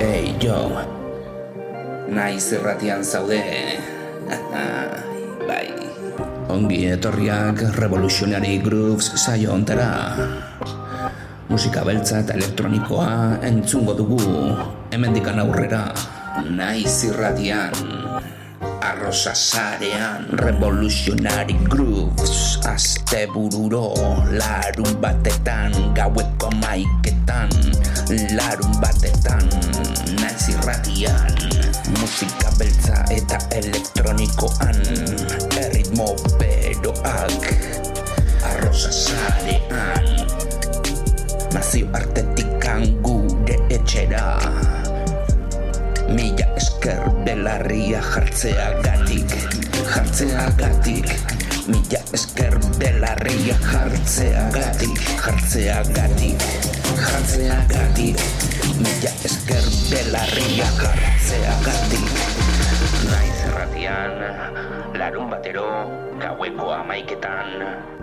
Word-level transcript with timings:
Hey, 0.00 0.32
jo. 0.40 0.56
Naiz 2.08 2.48
irratian 2.56 3.04
zaude. 3.04 3.36
bai. 5.48 5.68
Ongi 6.48 6.88
etorriak 6.88 7.60
Revolutionary 7.76 8.56
Grooves 8.64 9.12
saio 9.20 9.52
ontera. 9.52 10.16
Musika 11.52 11.84
beltza 11.84 12.22
eta 12.24 12.32
elektronikoa 12.40 13.44
entzungo 13.44 13.92
dugu. 13.92 14.24
Hemendikan 14.88 15.36
aurrera. 15.44 15.90
Naiz 16.48 17.04
irratian. 17.04 17.76
Arrosa 18.80 19.36
sarean 19.36 20.24
Revolutionary 20.40 21.52
Grooves 21.68 22.56
Aste 22.64 23.28
bururo 23.28 23.92
Larun 24.32 24.96
batetan 25.00 25.72
Gaueko 25.92 26.48
maiketan 26.64 27.52
Larun 28.32 28.72
batetan 28.80 29.44
Naiz 30.20 30.48
irratian 30.52 31.36
Musika 31.98 32.50
beltza 32.58 33.04
eta 33.14 33.38
elektronikoan 33.56 34.80
Erritmo 35.60 36.12
beroak 36.40 37.46
Arrosa 38.52 38.92
sarean 38.92 40.10
Nazio 41.54 41.88
artetikan 41.98 42.84
gure 43.02 43.56
etxera. 43.74 44.38
Mila 46.10 46.46
esker 46.58 47.02
belarria 47.26 48.00
jartzea 48.12 48.68
gatik 48.84 49.34
Jartzea 49.92 50.46
gatik 50.58 51.10
Mila 51.70 52.00
esker 52.18 52.58
belarria 52.78 53.56
jartzea 53.70 54.48
gatik 54.56 55.04
Jartzea 55.22 55.82
gatik 55.94 56.48
Jartzea 56.98 57.60
gatik 57.70 58.26
Mila 58.82 59.14
esker 59.28 59.69
belarria 59.90 60.66
jartzea 60.78 61.54
gatik 61.66 62.06
Naiz 63.10 63.38
erratian 63.50 64.14
Larun 64.94 65.26
batero 65.32 65.66
Gaueko 66.22 66.66
amaiketan 66.78 67.48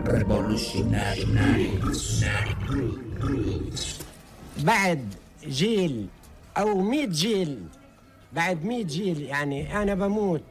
Revolutionary 0.03 1.23
بعد 4.57 5.13
جيل 5.47 6.07
أو 6.57 6.81
100 6.81 7.05
جيل 7.05 7.63
بعد 8.33 8.65
100 8.65 8.83
جيل 8.83 9.21
يعني 9.21 9.81
أنا 9.81 9.93
بموت 9.93 10.43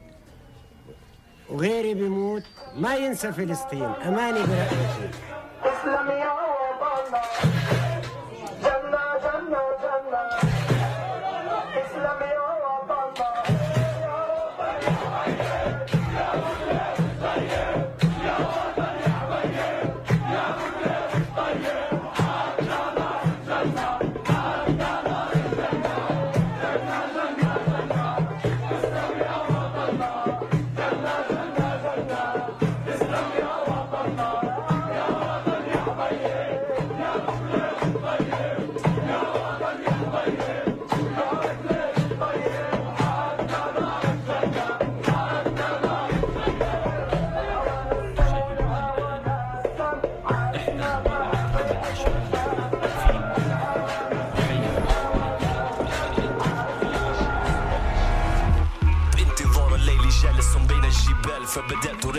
وغيري 1.49 1.93
بيموت 1.93 2.43
ما 2.75 2.95
ينسى 2.95 3.31
فلسطين 3.31 3.91
اماني 4.05 4.39
برأيتي 4.39 5.09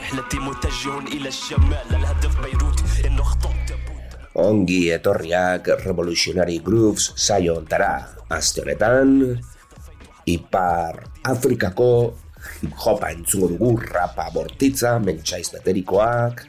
رحلتي 0.07 0.39
متجه 0.39 0.99
إلى 0.99 1.27
الشمال 1.27 1.87
الهدف 1.91 2.41
بيروت 2.41 2.83
إنه 3.05 3.23
خطوط 3.23 3.53
تبوت 3.67 3.93
Ongi 4.33 4.89
etorriak 4.89 5.67
Revolutionary 5.85 6.57
Grooves 6.57 7.13
saio 7.15 7.53
ontara. 7.61 8.17
Aste 8.33 8.63
honetan, 8.63 9.37
Ipar 10.25 11.03
Afrikako 11.21 12.17
hip-hopa 12.61 13.11
entzungo 13.13 13.51
dugu 13.53 13.77
rapa 13.77 14.25
bortitza, 14.33 14.97
mentxaiz 14.97 15.51
beterikoak, 15.53 16.47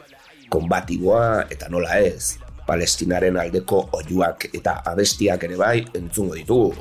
konbatiboa 0.49 1.45
eta 1.53 1.69
nola 1.69 1.99
ez, 2.01 2.39
palestinaren 2.70 3.38
aldeko 3.42 3.82
oiuak 3.98 4.46
eta 4.54 4.76
abestiak 4.92 5.46
ere 5.48 5.58
bai 5.58 5.78
entzungo 5.98 6.38
ditugu. 6.38 6.76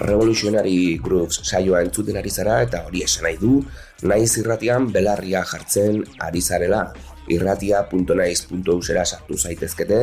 Revolutionary 0.00 0.98
Groups 1.02 1.42
saioa 1.44 1.82
entzuten 1.84 2.16
ari 2.16 2.30
zara 2.30 2.60
eta 2.64 2.84
hori 2.86 3.02
esan 3.04 3.26
nahi 3.26 3.36
du, 3.40 3.58
naiz 4.02 4.30
irratian 4.40 4.88
belarria 4.94 5.44
jartzen 5.54 6.04
ari 6.28 6.40
zarela. 6.40 6.90
irratia.naiz.usera 7.30 9.04
sartu 9.04 9.36
zaitezkete, 9.38 9.98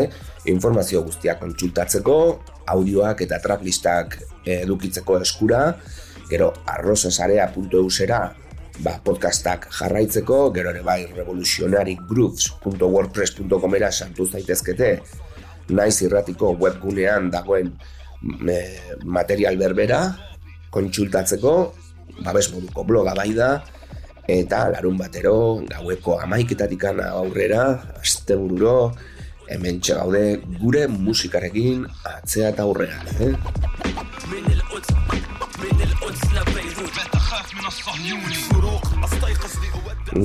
informazio 0.53 1.01
guztia 1.03 1.33
kontsultatzeko, 1.41 2.13
audioak 2.71 3.23
eta 3.25 3.39
tracklistak 3.43 4.15
edukitzeko 4.53 5.17
eskura, 5.25 5.59
gero 6.29 6.53
arrosasarea.usera 6.65 8.35
ba, 8.83 8.99
podcastak 9.03 9.67
jarraitzeko, 9.73 10.51
gero 10.53 10.69
ere 10.73 10.81
bai 10.85 11.05
revolutionarygrooves.wordpress.comera 11.15 13.91
sartu 13.91 14.25
zaitezkete, 14.27 15.01
naiz 15.73 16.01
irratiko 16.05 16.55
webgunean 16.59 17.31
dagoen 17.33 17.67
eh, 18.49 18.79
material 19.03 19.57
berbera 19.57 20.17
kontsultatzeko, 20.73 21.73
babes 22.23 22.53
moduko 22.53 22.83
bloga 22.87 23.13
bai 23.17 23.33
da, 23.33 23.63
eta 24.27 24.69
larun 24.73 24.97
batero, 24.99 25.63
gaueko 25.69 26.19
amaiketatikan 26.21 26.99
aurrera, 27.07 27.63
astebururo, 28.01 28.91
hemen 29.47 29.79
gaude 29.79 30.41
gure 30.59 30.87
musikarekin 30.91 31.87
atzea 32.17 32.49
eta 32.51 32.63
aurrera. 32.67 32.99
Eh? 33.23 33.33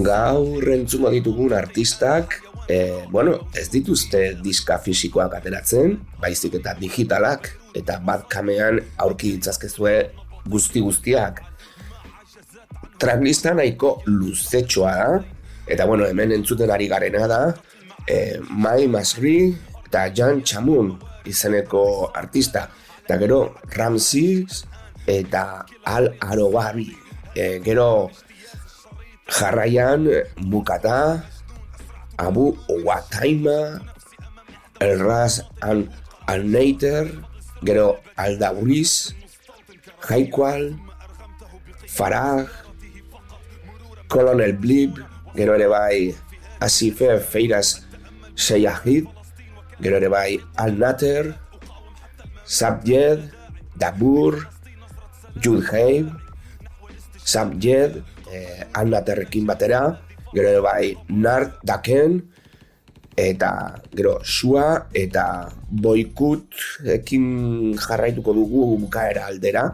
Gaur 0.06 0.68
entzungo 0.70 1.10
ditugun 1.10 1.52
artistak, 1.58 2.36
e, 2.70 3.02
bueno, 3.10 3.48
ez 3.58 3.66
dituzte 3.72 4.20
diska 4.38 4.76
fisikoak 4.84 5.34
ateratzen, 5.40 5.96
baizik 6.22 6.60
eta 6.60 6.76
digitalak, 6.78 7.50
eta 7.74 7.98
bat 8.06 8.28
kamean 8.30 8.78
aurki 9.02 9.34
ditzazkezue 9.34 9.96
guzti 10.54 10.84
guztiak. 10.86 11.42
Tracklista 13.02 13.56
nahiko 13.58 13.96
luzetxoa 14.06 14.94
da, 15.02 15.10
eta 15.66 15.90
bueno, 15.90 16.06
hemen 16.06 16.38
entzuten 16.38 16.70
ari 16.70 16.86
garena 16.94 17.26
da, 17.26 17.42
e, 18.06 18.38
Mai 18.54 18.86
Masri 18.86 19.38
eta 19.88 20.06
Jan 20.14 20.44
Chamun 20.46 20.94
izeneko 21.26 22.12
artista, 22.14 22.68
eta 23.02 23.18
gero 23.18 23.48
Ramses 23.74 24.62
eta 25.10 25.64
Al 25.90 26.14
Arobari, 26.22 27.01
e, 27.34 27.60
gero 27.64 28.10
jarraian 29.28 30.06
Mukata, 30.36 31.24
Abu 32.18 32.56
Wataima, 32.68 33.80
El 34.80 35.00
Ras 35.00 35.44
Al 35.60 35.88
Alneiter, 36.26 37.08
gero 37.62 38.00
Aldauriz, 38.16 39.14
Haikwal, 40.08 40.78
Farag, 41.86 42.48
Colonel 44.08 44.52
Blib, 44.52 44.98
gero 45.34 45.54
ere 45.54 45.68
bai 45.68 46.14
Asife 46.60 47.18
Feiras 47.20 47.86
Seyahid, 48.34 49.08
gero 49.80 49.96
ere 49.96 50.08
bai 50.08 50.40
Al 50.56 50.78
Nater, 50.78 51.38
Sabjed, 52.44 53.32
Dabur, 53.78 54.48
Judheim, 55.40 56.21
Sabjed, 57.24 58.02
eh, 58.30 58.66
Al 58.72 58.90
Naterrekin 58.90 59.46
batera, 59.46 60.00
gero 60.34 60.62
bai 60.62 60.96
Nart 61.08 61.60
Daken, 61.62 62.20
eta 63.16 63.76
gero 63.92 64.18
Sua 64.24 64.88
eta 64.94 65.48
Boikut 65.68 66.82
ekin 66.96 67.74
jarraituko 67.76 68.34
dugu 68.34 68.76
bukaera 68.80 69.26
aldera, 69.28 69.66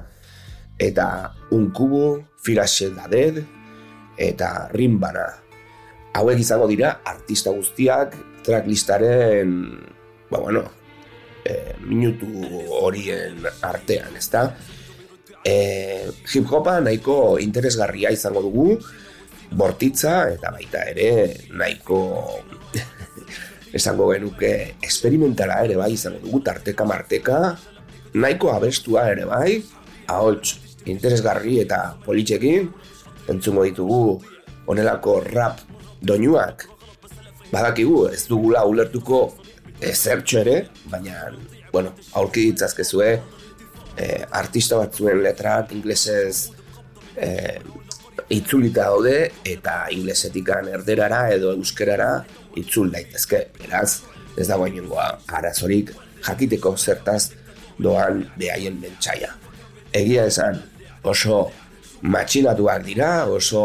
eta 0.79 1.35
Unkubu, 1.51 2.25
Firase 2.43 2.91
Daded, 2.95 3.43
eta 4.19 4.69
Rimbana. 4.73 5.29
hauek 6.19 6.41
izango 6.41 6.67
dira 6.67 6.99
artista 7.07 7.53
guztiak 7.55 8.17
tracklistaren, 8.43 9.53
ba 10.31 10.41
bueno, 10.41 10.65
e, 11.45 11.77
minutu 11.85 12.27
horien 12.81 13.45
artean, 13.63 14.17
ezta? 14.19 14.57
E, 15.45 16.09
hip 16.33 16.49
hopa 16.51 16.81
nahiko 16.81 17.39
interesgarria 17.41 18.11
izango 18.11 18.43
dugu, 18.43 18.79
bortitza 19.51 20.29
eta 20.35 20.53
baita 20.53 20.85
ere 20.91 21.11
nahiko 21.57 22.01
esango 23.79 24.11
genuke 24.13 24.53
esperimentala 24.85 25.63
ere 25.65 25.79
bai 25.81 25.93
izango 25.95 26.21
dugu 26.25 26.43
tarteka 26.45 26.85
marteka 26.85 27.39
nahiko 28.15 28.53
abestua 28.53 29.09
ere 29.13 29.25
bai 29.29 29.63
ahots 30.09 30.57
interesgarri 30.89 31.61
eta 31.65 31.97
politxekin 32.05 32.69
entzungo 33.29 33.65
ditugu 33.65 34.21
onelako 34.69 35.21
rap 35.25 35.61
doinuak. 36.01 36.67
Badakigu 37.53 38.09
ez 38.13 38.27
dugula 38.29 38.65
ulertuko 38.69 39.21
ezertxo 39.81 40.41
ere 40.43 40.57
baina 40.93 41.31
bueno, 41.73 41.93
aurki 42.17 42.49
ditzazkezue 42.51 43.11
eh, 43.99 44.25
artista 44.31 44.79
batzuen 44.79 45.23
letrak 45.23 45.75
inglesez 45.75 46.51
eh, 47.17 47.59
itzulita 48.31 48.89
daude 48.89 49.31
eta 49.47 49.87
inglesetikan 49.95 50.69
erderara 50.79 51.29
edo 51.35 51.53
euskerara 51.57 52.11
itzul 52.59 52.93
daitezke. 52.93 53.49
Beraz, 53.59 54.03
ez 54.39 54.47
dago 54.49 54.67
inengoa 54.71 55.11
arazorik 55.39 55.93
jakiteko 56.27 56.77
zertaz 56.77 57.31
doan 57.79 58.25
behaien 58.39 58.79
mentxaia. 58.81 59.33
Egia 59.95 60.27
esan, 60.29 60.61
oso 61.03 61.49
matxinatuak 62.03 62.85
dira, 62.87 63.11
oso 63.27 63.63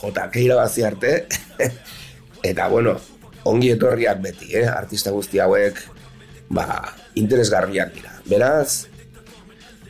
jotakeira 0.00 0.56
bazi 0.58 0.86
arte, 0.86 1.12
eta 2.50 2.68
bueno, 2.72 2.96
ongi 3.46 3.70
etorriak 3.74 4.22
beti, 4.22 4.54
eh? 4.58 4.66
artista 4.70 5.12
guzti 5.14 5.42
hauek, 5.42 5.78
ba, 6.48 6.66
interesgarriak 7.18 7.92
dira. 7.94 8.14
Beraz, 8.26 8.86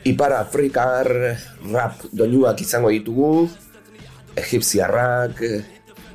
Ipar 0.07 0.31
Afrikar 0.39 1.07
rap 1.67 1.99
doinuak 2.15 2.61
izango 2.63 2.87
ditugu, 2.93 3.49
egipziarrak, 4.39 5.41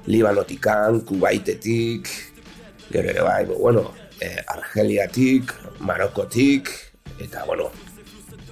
Libanotikan, 0.09 1.03
Kubaitetik, 1.05 2.09
gero 2.89 3.12
ere 3.12 3.21
bai, 3.27 3.44
bueno, 3.44 3.91
eh, 4.17 4.41
Argeliatik, 4.49 5.53
Marokotik, 5.85 6.73
eta, 7.21 7.44
bueno, 7.44 7.69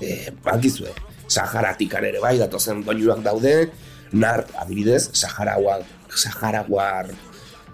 eh, 0.05 0.29
bakizue, 0.45 0.93
Saharatikan 1.25 2.05
ere 2.05 2.21
bai, 2.21 2.37
datozen 2.37 2.85
doinuak 2.85 3.25
daude, 3.25 3.71
Nart, 4.13 4.53
adibidez, 4.61 5.09
Saharaguar, 5.17 5.87
Saharaguar 6.13 7.09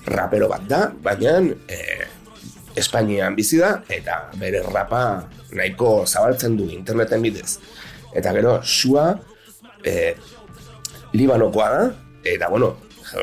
rapero 0.06 0.46
bat 0.46 0.62
da, 0.70 0.84
baina 1.02 1.40
eh, 1.66 2.06
Espainian 2.76 3.36
bizi 3.36 3.60
da, 3.60 3.80
eta 3.88 4.26
bere 4.40 4.62
rapa 4.66 5.02
nahiko 5.56 6.04
zabaltzen 6.06 6.56
du 6.58 6.68
interneten 6.70 7.22
bidez. 7.24 7.58
Eta 8.16 8.32
gero, 8.36 8.58
sua, 8.62 9.14
eh, 9.84 10.14
Libanokoa 11.16 11.68
da, 11.72 11.86
eta 12.24 12.48
bueno, 12.52 12.74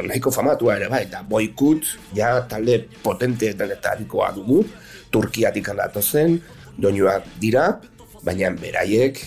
nahiko 0.07 0.31
famatua 0.31 0.77
ere 0.79 0.89
bai, 0.89 1.03
eta 1.05 1.21
boikut, 1.27 1.85
ja 2.17 2.35
talde 2.50 2.79
potenteetarikoa 3.03 4.31
dugu, 4.35 4.63
Turkiatik 5.13 5.67
handatu 5.69 6.01
zen, 6.01 6.39
doinuak 6.81 7.27
dira, 7.41 7.67
baina 8.25 8.49
beraiek 8.57 9.19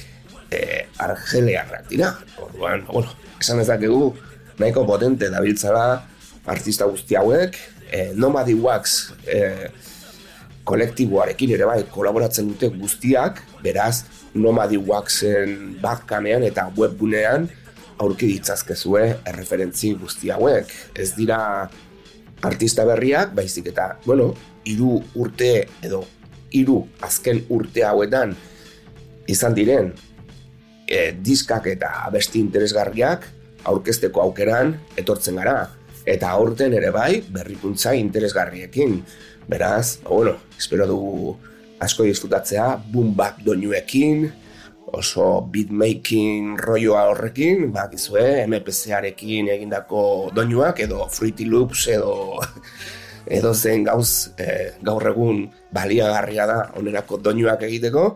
e, 0.50 0.86
argelearrak 0.98 1.86
dira. 1.90 2.10
Orduan, 2.42 2.82
bueno, 2.88 3.12
esan 3.38 3.62
ez 3.62 3.68
dakegu, 3.70 4.10
nahiko 4.58 4.86
potente 4.88 5.30
dabiltzala 5.30 5.86
artista 6.50 6.88
guzti 6.90 7.18
hauek, 7.18 7.58
e, 7.90 8.10
Nomadi 8.18 8.56
Wax 8.58 8.96
e, 9.26 9.68
kolektiboarekin 10.66 11.54
ere 11.54 11.68
bai 11.68 11.80
kolaboratzen 11.90 12.48
dute 12.50 12.70
guztiak, 12.74 13.42
beraz, 13.62 14.04
Nomadi 14.36 14.76
Waxen 14.76 15.78
bakkanean 15.80 16.44
eta 16.44 16.66
webgunean 16.76 17.46
aurki 18.02 18.28
ditzazkezue 18.34 19.04
erreferentzi 19.24 19.94
guzti 19.96 20.32
hauek. 20.34 20.72
Ez 20.92 21.14
dira 21.16 21.38
artista 22.44 22.84
berriak, 22.84 23.32
baizik 23.36 23.70
eta, 23.72 23.94
bueno, 24.04 24.34
hiru 24.66 24.98
urte 25.16 25.52
edo 25.86 26.02
hiru 26.56 26.82
azken 27.04 27.42
urte 27.52 27.84
hauetan 27.86 28.34
izan 29.30 29.54
diren 29.56 29.90
e, 30.86 31.12
diskak 31.12 31.66
eta 31.72 32.02
abesti 32.06 32.40
interesgarriak 32.42 33.26
aurkezteko 33.66 34.22
aukeran 34.22 34.74
etortzen 34.98 35.40
gara. 35.40 35.58
Eta 36.06 36.30
aurten 36.38 36.76
ere 36.78 36.92
bai, 36.94 37.18
berrikuntza 37.34 37.96
interesgarriekin. 37.98 39.00
Beraz, 39.48 40.00
bueno, 40.02 40.36
espero 40.58 40.86
dugu 40.86 41.36
asko 41.78 42.02
disfrutatzea, 42.02 42.76
boom 42.90 43.14
back 43.14 43.44
doinuekin, 43.46 44.26
oso 44.92 45.42
beatmaking 45.52 46.56
rolloa 46.58 47.06
horrekin, 47.10 47.70
bakizue, 47.74 48.46
MPC-arekin 48.46 49.50
egindako 49.54 50.30
doinuak 50.34 50.80
edo 50.86 51.06
Fruity 51.10 51.46
Loops 51.46 51.86
edo 51.94 52.38
edo 53.38 53.52
zen 53.54 53.84
gauz 53.86 54.32
e, 54.38 54.78
gaur 54.86 55.06
egun 55.10 55.44
baliagarria 55.74 56.46
da 56.46 56.58
onerako 56.78 57.18
doinuak 57.22 57.66
egiteko, 57.66 58.08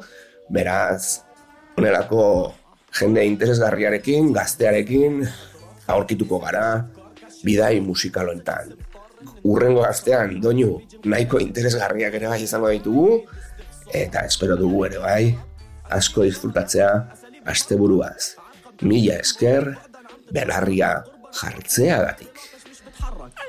beraz 0.50 1.22
onerako 1.78 2.22
jende 2.98 3.24
interesgarriarekin, 3.26 4.32
gaztearekin 4.34 5.24
aurkituko 5.90 6.40
gara 6.42 6.86
bidai 7.44 7.78
musikaloentan. 7.82 8.79
Urrengo 9.44 9.84
gaztean 9.86 10.40
doinu 10.42 10.74
nahiko 11.04 11.40
interesgarriak 11.40 12.16
ere 12.18 12.28
bai 12.28 12.42
izango 12.44 12.70
ditugu 12.74 13.22
eta 13.96 14.26
espero 14.28 14.56
dugu 14.60 14.84
ere 14.88 15.00
bai 15.02 15.22
asko 15.90 16.26
disfrutatzea 16.28 16.90
asteburuaz. 17.50 18.36
Mila 18.82 19.18
esker, 19.20 19.74
belarria 20.32 20.92
jartzeagatik. 21.40 22.49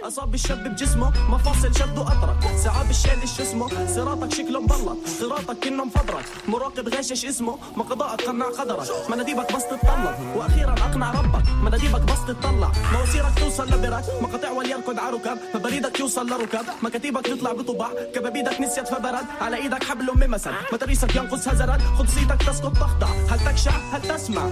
اصاب 0.07 0.33
الشاب 0.33 0.63
بجسمه 0.63 1.13
مفاصل 1.30 1.75
شد 1.75 1.98
واطرق 1.98 2.57
سعاب 2.63 2.89
الشال 2.89 3.30
شو 3.30 3.44
اسمه 3.44 3.88
صراطك 3.95 4.33
شكله 4.33 4.62
مبلط 4.62 4.98
صراطك 5.19 5.63
كنه 5.63 5.86
مفبرك 5.86 6.25
مراقب 6.48 6.89
غاشش 6.95 7.25
اسمه 7.25 7.57
ما 7.77 7.83
قضاءك 7.83 8.21
قناع 8.21 8.48
قدرك. 8.48 8.88
مناديبك 9.09 9.56
بس 9.56 9.63
تتطلب 9.63 10.15
وأخيرا 10.36 10.74
أقنع 10.74 11.12
ربك. 11.12 11.44
مناديبك 11.63 12.01
بس 12.01 12.25
تطلع 12.27 12.71
مواسيرك 12.94 13.39
توصل 13.39 13.68
لبرك. 13.68 14.03
مقاطع 14.21 14.51
وليركض 14.51 15.00
على 15.00 15.15
ركب 15.15 15.38
فبريدك 15.53 16.00
يوصل 16.00 16.29
لركب 16.29 16.65
مكاتيبك 16.81 17.25
تطلع 17.25 17.51
بطباع. 17.51 17.89
كبابيدك 18.15 18.62
نسيت 18.62 18.88
فبرد. 18.88 19.25
على 19.41 19.58
إيدك 19.58 19.84
حبل 19.84 20.27
ممسد 20.27 20.53
متاريسك 20.74 21.15
ينقص 21.15 21.48
هزرد. 21.48 21.81
قدسيتك 22.00 22.43
تسقط 22.48 22.74
تخضع. 22.77 23.08
هل 23.08 23.39
تكشع؟ 23.39 23.72
هل 23.72 24.01
تسمع؟ 24.01 24.46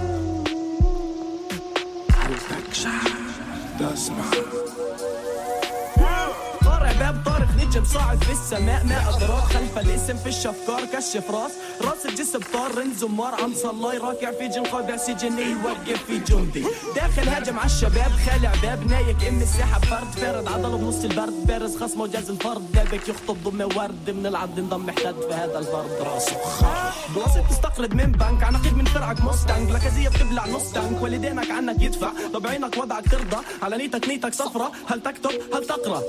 هل 2.16 2.34
تكشع؟ 2.50 2.90
تسمع. 3.80 4.24
نجم 7.70 7.84
صاعد 7.84 8.24
في 8.24 8.32
السماء 8.32 8.84
ما 8.84 9.08
أدراك. 9.08 9.42
خلف 9.42 9.78
الاسم 9.78 10.16
في 10.16 10.28
الشفكار 10.28 10.84
كشف 10.84 11.30
راس. 11.30 11.52
راس 11.80 12.06
الجسم 12.06 12.40
طار 12.52 12.78
رنز 12.78 13.04
ومار. 13.04 13.34
عم 13.42 13.54
صلاي 13.54 13.98
راكع 13.98 14.32
في 14.32 14.48
جن 14.48 14.62
قابع 14.62 14.96
سجني 14.96 15.42
يوقف 15.42 16.04
في 16.06 16.18
جندي. 16.18 16.64
داخل 16.96 17.28
هاجم 17.28 17.58
على 17.58 17.66
الشباب 17.66 18.10
خالع 18.26 18.52
باب 18.62 18.90
نايك 18.90 19.24
إم 19.24 19.42
الساحة 19.42 19.80
فرد 19.80 20.10
فارد 20.10 20.48
عضله 20.48 20.76
بنص 20.76 21.04
البرد 21.04 21.46
بارز 21.46 21.76
خصمه 21.76 22.02
وجاز 22.02 22.30
الفرد. 22.30 22.72
دابك 22.72 23.08
يخطب 23.08 23.36
ضم 23.44 23.60
ورد 23.60 24.10
من 24.10 24.26
العد 24.26 24.58
انضم 24.58 24.86
محتد 24.86 25.14
في 25.28 25.34
هذا 25.34 25.58
الفرد. 25.58 25.90
راسه 26.00 26.44
خرج 26.44 27.14
بلاصة 27.14 27.44
تستقرض 27.50 27.94
من 27.94 28.12
بنك 28.12 28.42
عناقيد 28.42 28.76
من 28.76 28.84
فرعك 28.84 29.20
مستنج 29.20 29.70
لكازية 29.70 30.08
بتبلع 30.08 30.46
نص 30.46 30.72
تانك 30.72 31.02
والدينك 31.02 31.50
عنك 31.50 31.82
يدفع. 31.82 32.10
طب 32.34 32.46
عينك 32.46 32.76
وضعك 32.76 33.04
ترضى. 33.10 33.44
على 33.62 33.76
نيتك 33.76 34.08
نيتك 34.08 34.34
صفرة. 34.34 34.72
هل 34.86 35.02
تكتب؟ 35.02 35.30
هل 35.54 35.66
تقرأ؟ 35.66 36.02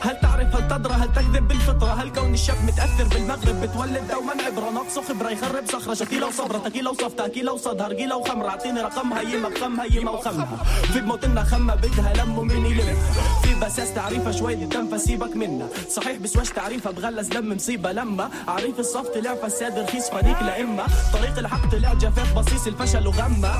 هل 0.00 0.16
تعرف 0.34 0.56
هل 0.56 0.68
تدرى 0.68 0.92
هل 0.94 1.12
تكذب 1.12 1.48
بالفطرة 1.48 1.86
هل 2.02 2.12
كون 2.12 2.34
الشاب 2.34 2.56
متأثر 2.64 3.04
بالمغرب 3.04 3.60
بتولد 3.60 4.08
دوما 4.10 4.32
عبرة 4.46 4.70
نقصه 4.70 5.02
خبرة 5.02 5.30
يخرب 5.30 5.64
صخرة 5.72 5.94
شكيلة 5.94 6.26
وصبرة 6.26 6.58
تكيلة 6.58 6.90
وصفتة 6.90 7.26
أكيلة 7.26 7.52
وصدها 7.52 7.88
رجيلة 7.88 8.16
وخمرة 8.16 8.48
أعطيني 8.48 8.80
رقمها 8.80 9.20
يما 9.22 9.48
بخم 9.48 9.80
هيما 9.80 10.10
وخمها 10.10 10.56
في 10.92 11.00
بموتنا 11.00 11.44
خمة 11.44 11.74
بدها 11.74 12.12
لم 12.24 12.38
ومين 12.38 12.66
يلم. 12.66 12.96
في 13.42 13.54
بساس 13.66 13.94
تعريفها 13.94 14.32
شوية 14.32 14.54
دم 14.64 14.88
فسيبك 14.98 15.36
منا 15.36 15.68
صحيح 15.90 16.18
بسواش 16.18 16.50
تعريفها 16.50 16.92
بغلس 16.92 17.26
دم 17.28 17.52
مصيبة 17.56 17.92
لما. 17.92 18.30
عريف 18.48 18.80
الصف 18.80 19.08
طلع 19.08 19.34
فساد 19.34 19.78
رخيص 19.78 20.10
فريق 20.10 20.42
لإما 20.42 20.86
طريق 21.12 21.38
الحق 21.38 21.70
طلع 21.70 21.94
جفاف 21.94 22.38
بصيص 22.38 22.66
الفشل 22.66 23.06
وغمة. 23.06 23.54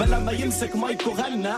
بل 0.00 0.10
لما 0.10 0.32
يمسك 0.32 0.76
مايكو 0.76 1.10
غنى 1.10 1.52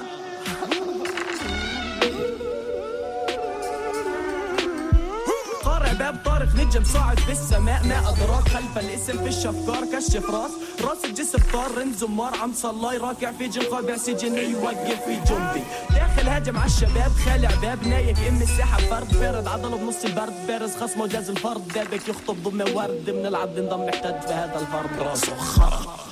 عالشباب 5.93 6.17
طارق 6.25 6.55
نجم 6.55 6.85
صاعد 6.85 7.19
في 7.21 7.33
السماء 7.33 7.87
ما 7.87 7.99
أدراك 7.99 8.49
خلف 8.49 8.79
الاسم 8.79 9.19
في 9.19 9.29
الشفكار 9.29 9.85
كشف 9.93 10.31
راس 10.31 10.51
راس 10.85 11.05
الجسم 11.05 11.39
طار. 11.53 11.85
زمار 12.01 12.35
عم 12.43 12.53
صلاي. 12.55 12.97
راكع 12.97 13.33
في 13.33 13.49
جن 13.49 13.63
قابع 13.63 13.97
سجني 13.97 14.43
يوقف 14.43 15.05
في 15.05 15.15
جندي. 15.15 15.63
داخل 15.91 16.29
هاجم 16.29 16.57
على 16.57 16.67
الشباب 16.67 17.13
خالع 17.25 17.51
باب. 17.63 17.87
نايك 17.87 18.19
ام 18.29 18.43
الساحة 18.43 18.79
فرد. 18.79 19.21
بارد 19.21 19.47
عضلة 19.47 19.77
بنص 19.77 20.05
البرد. 20.05 20.47
بارز 20.49 20.77
خصمه 20.77 21.07
جاز 21.07 21.31
الفرد. 21.31 21.73
بابك 21.75 22.09
يخطب 22.09 22.43
ضمن 22.43 22.71
ورد. 22.75 23.11
من 23.11 23.27
العبد 23.27 23.59
انضم 23.59 23.87
محتد 23.87 24.21
في 24.27 24.33
هذا 24.33 24.61
الفرد. 24.61 25.09
راسه 25.09 25.37
خرق. 25.37 26.12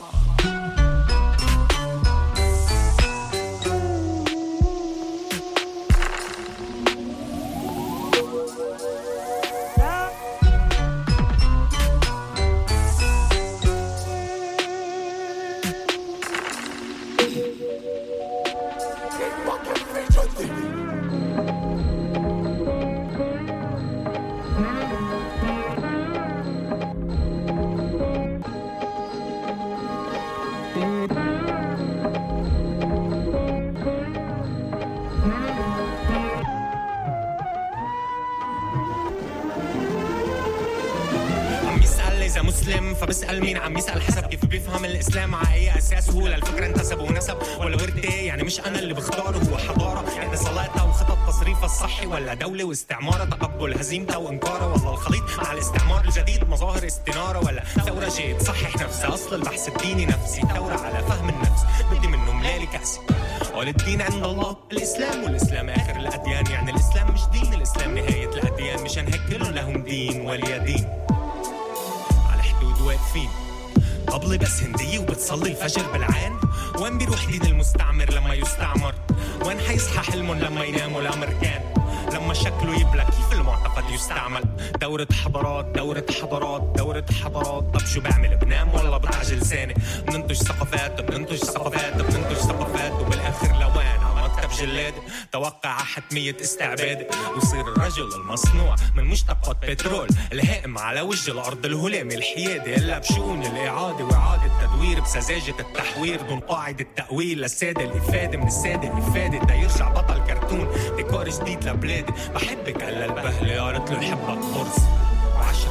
حتمية 96.31 96.43
استعبادي 96.43 97.07
ويصير 97.35 97.61
الرجل 97.61 98.15
المصنوع 98.15 98.77
من 98.97 99.05
مشتقات 99.05 99.57
بترول 99.71 100.09
الهائم 100.33 100.79
على 100.79 101.01
وجه 101.01 101.31
الأرض 101.33 101.67
الهلامي 101.67 102.15
الحيادي. 102.15 102.75
إلا 102.75 102.99
بشؤون 102.99 103.43
الإعادة 103.43 104.05
وإعادة 104.05 104.47
التدوير 104.47 105.01
بسذاجة 105.01 105.55
التحوير 105.61 106.23
دون 106.23 106.41
قاعدة 106.41 106.87
تأويل. 106.97 107.39
للسادة 107.39 107.85
الإفادة 107.85 108.39
من 108.39 108.47
السادة 108.47 108.89
الإفادة. 108.89 109.39
دا 109.39 109.55
يرجع 109.55 109.89
بطل 109.89 110.25
كرتون 110.27 110.69
ديكور 110.97 111.29
جديد 111.29 111.65
لبلادي. 111.65 112.13
بحبك 112.35 112.83
هلا 112.83 113.05
البهلة 113.05 113.63
قالت 113.63 113.91
له 113.91 114.01
حبك 114.01 114.41
فرص 114.43 114.77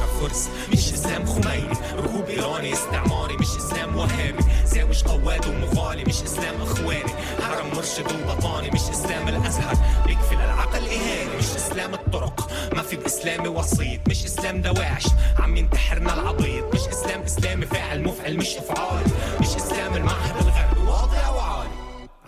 وعشرة 0.00 0.20
فرس. 0.20 0.48
مش 0.72 0.92
اسلام 0.92 1.26
خميني 1.26 1.74
ركوب 1.98 2.28
ايراني 2.28 2.72
استعماري 2.72 3.36
مش 3.36 3.46
اسلام 3.56 3.96
وهابي 3.96 4.44
زاوج 4.66 5.02
قواد 5.02 5.46
ومغالي 5.46 6.04
مش 6.04 6.22
اسلام 6.22 6.62
اخواني 6.62 7.12
حرم 7.42 7.66
مرشد 7.76 8.06
وبطاني 8.12 8.70
مش 8.70 8.80
اسلام 8.80 9.28
الازهر. 9.28 9.74
بيكفي 10.06 10.34
للعقل 10.34 10.86
اهاني 10.88 11.36
مش 11.38 11.44
اسلام 11.56 11.94
الطرق. 11.94 12.50
ما 12.76 12.82
في 12.82 12.96
باسلامي 12.96 13.48
وسيط 13.48 14.00
مش 14.08 14.24
اسلام 14.24 14.62
دواعش. 14.62 15.06
عم 15.38 15.56
ينتحرنا 15.56 16.14
العبيط. 16.14 16.74
مش 16.74 16.80
اسلام 16.88 17.20
اسلامي 17.22 17.66
فاعل 17.66 18.02
مفعل 18.02 18.36
مش 18.36 18.56
افعال 18.56 19.04
مش 19.40 19.46
اسلام 19.56 19.96
المعهد 19.96 20.36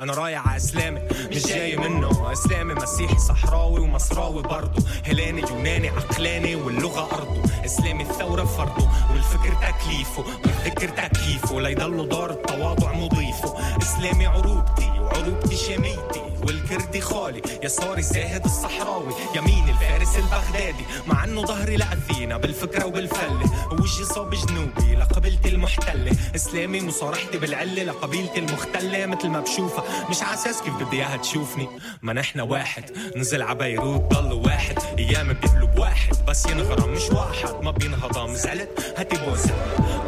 أنا 0.02 0.14
رايح 0.14 0.48
على 0.48 0.56
إسلامي 0.56 1.00
مش 1.30 1.46
جاي 1.46 1.76
منه. 1.76 2.32
إسلامي 2.32 2.74
مسيحي 2.74 3.18
صحراوي 3.18 3.80
ومصراوي 3.80 4.42
برضه. 4.42 4.82
هلاني 5.04 5.42
يوناني 5.42 5.88
عقلاني 5.88 6.54
واللغة 6.54 7.14
أرضه. 7.14 7.42
إسلامي 7.64 8.02
الثورة 8.02 8.44
فرضه 8.44 8.88
والفكر 9.10 9.54
تكليفه. 9.54 10.24
والذكر 10.44 10.88
تكييفه 10.88 11.60
ليضل 11.60 12.08
دار 12.08 12.30
التواضع 12.30 12.92
مضيفه. 12.92 13.76
إسلامي 13.82 14.26
عروبتي 14.26 14.90
وعروبتي 15.00 15.56
شاميتي 15.56 16.22
والكردي 16.46 17.00
خالي 17.00 17.42
يساري 17.62 18.02
زاهد 18.02 18.44
الصحراوي. 18.44 19.14
يمين 19.36 19.68
الفارس 19.68 20.16
البغدادي. 20.16 20.84
مع 21.06 21.24
أنه 21.24 21.46
ظهري 21.46 21.76
لاثينا 21.76 22.36
بالفكرة 22.36 22.86
وبالفله. 22.86 23.72
ووجهي 23.72 24.04
صاب 24.04 24.34
جنوبي 24.34 24.94
لقبيلتي 24.94 25.48
المحتلة. 25.48 26.16
إسلامي 26.34 26.80
مصارحتي 26.80 27.38
بالعله 27.38 27.82
لقبيلتي 27.82 28.38
المختلة. 28.38 29.06
مثل 29.06 29.28
ما 29.28 29.40
بشوفها 29.40 29.84
مش 30.10 30.22
على 30.22 30.34
أساس 30.34 30.62
كيف 30.62 30.74
بدي 30.74 30.96
اياها 30.96 31.16
تشوفني. 31.16 31.68
ما 32.02 32.12
نحن 32.12 32.40
واحد 32.40 32.84
نزل 33.16 33.42
على 33.42 33.58
بيروت 33.58 34.14
ضل 34.14 34.32
واحد. 34.32 34.78
أيام 34.98 35.32
بيقلب 35.32 35.78
واحد 35.78 36.16
بس 36.28 36.46
ينغرم 36.46 36.92
مش 36.92 37.10
واحد. 37.10 37.62
ما 37.62 37.70
بينهضم 37.70 38.34
زعلت؟ 38.34 38.94
هاتي 38.98 39.16
بوسه 39.16 39.54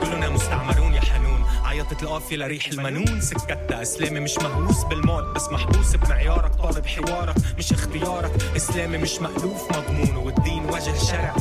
كلنا 0.03 0.29
مستعمرون 0.29 0.95
يا 0.95 1.01
حنون. 1.01 1.45
عيطت 1.65 2.03
القافية 2.03 2.37
لريح 2.37 2.67
المنون. 2.67 3.21
سكتها 3.21 3.83
اسلامي 3.83 4.21
مش 4.21 4.39
مهووس 4.39 4.85
بالموت. 4.85 5.25
بس 5.25 5.49
محبوس 5.49 5.97
بمعيارك 5.97 6.55
طالب 6.55 6.87
حوارك 6.87 7.35
مش 7.59 7.73
اختيارك. 7.73 8.33
اسلامي 8.57 8.99
مش 8.99 9.21
مألوف 9.21 9.71
مضمون. 9.71 10.17
والدين 10.17 10.65
وجه 10.65 10.99
شرع. 11.11 11.35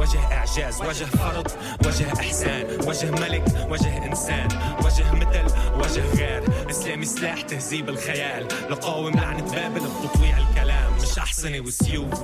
وجه 0.00 0.18
إعجاز 0.32 0.82
وجه 0.82 1.04
فرض 1.04 1.46
وجه 1.86 2.12
إحسان 2.12 2.66
وجه 2.86 3.10
ملك 3.10 3.44
وجه 3.70 4.06
إنسان 4.06 4.48
وجه 4.84 5.12
مثل 5.12 5.54
وجه 5.74 6.02
غير. 6.16 6.42
اسلامي 6.70 7.04
سلاح 7.04 7.40
تهذيب 7.40 7.88
الخيال. 7.88 8.48
لقاوم 8.70 9.14
لعنة 9.14 9.42
بابل 9.52 9.80
بتطويع 9.80 10.38
الكلام. 10.38 10.92
مش 11.02 11.18
احصنة 11.18 11.60
وسيوف. 11.60 12.22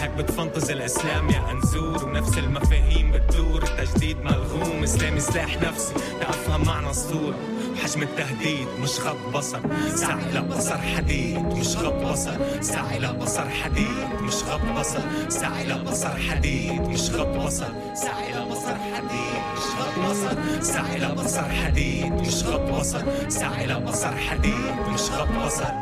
هيك 0.00 0.10
بتفنطز 0.10 0.70
الإسلام 0.70 1.30
يا 1.30 1.50
أنزور. 1.50 2.04
ونفس 2.04 2.38
المفاهيم 2.38 3.12
بتدور. 3.12 3.62
التجديد 3.62 4.16
ملغوم. 4.18 4.82
اسلامي 4.82 5.20
سلاح 5.20 5.56
نفسي. 5.62 5.94
لافهم 6.20 6.64
معنى 6.66 6.90
الصورة 6.90 7.38
حجم 7.82 8.02
التهديد 8.02 8.68
مش 8.82 9.00
غض 9.00 9.32
بصر. 9.34 9.60
سعي 9.94 10.32
لبصر 10.34 10.78
حديد 10.78 11.38
مش 11.38 11.76
غض 11.76 12.10
بصر. 12.12 12.60
سعي 12.60 12.98
لبصر 12.98 13.48
حديد 13.48 14.08
مش 14.22 14.34
غض 14.44 14.78
بصر. 14.78 15.00
سعي 15.28 15.66
لبصر 15.66 16.16
حديد 16.30 16.80
مش 16.80 17.10
غض 17.10 17.38
بصر. 17.38 17.72
سعي 17.94 18.32
لبصر 18.32 18.74
حديد 18.94 19.42
مش 19.56 19.66
غض 19.78 20.10
بصر. 20.10 20.62
سعي 20.62 20.98
لبصر 20.98 21.48
حديد 21.50 22.12
مش 22.12 22.44
غض 22.44 22.78
بصر. 22.78 23.28
سعي 23.28 23.66
لبصر 23.66 24.16
حديد 24.16 24.74
مش 24.92 25.10
غض 25.10 25.44
بصر. 25.46 25.72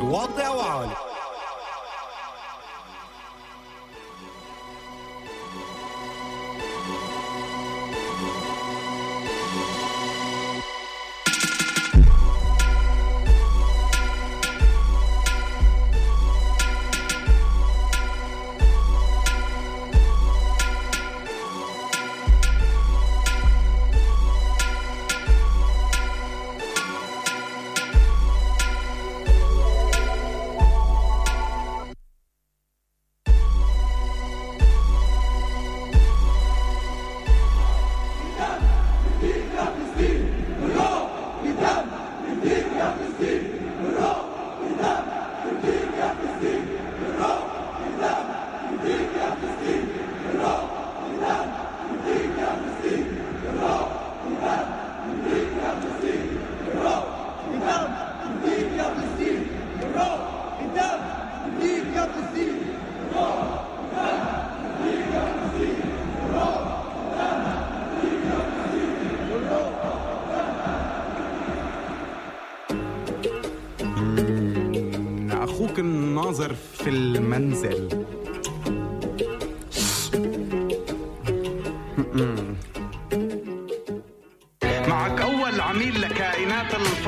واضع 0.00 0.48
وعالي. 0.50 1.09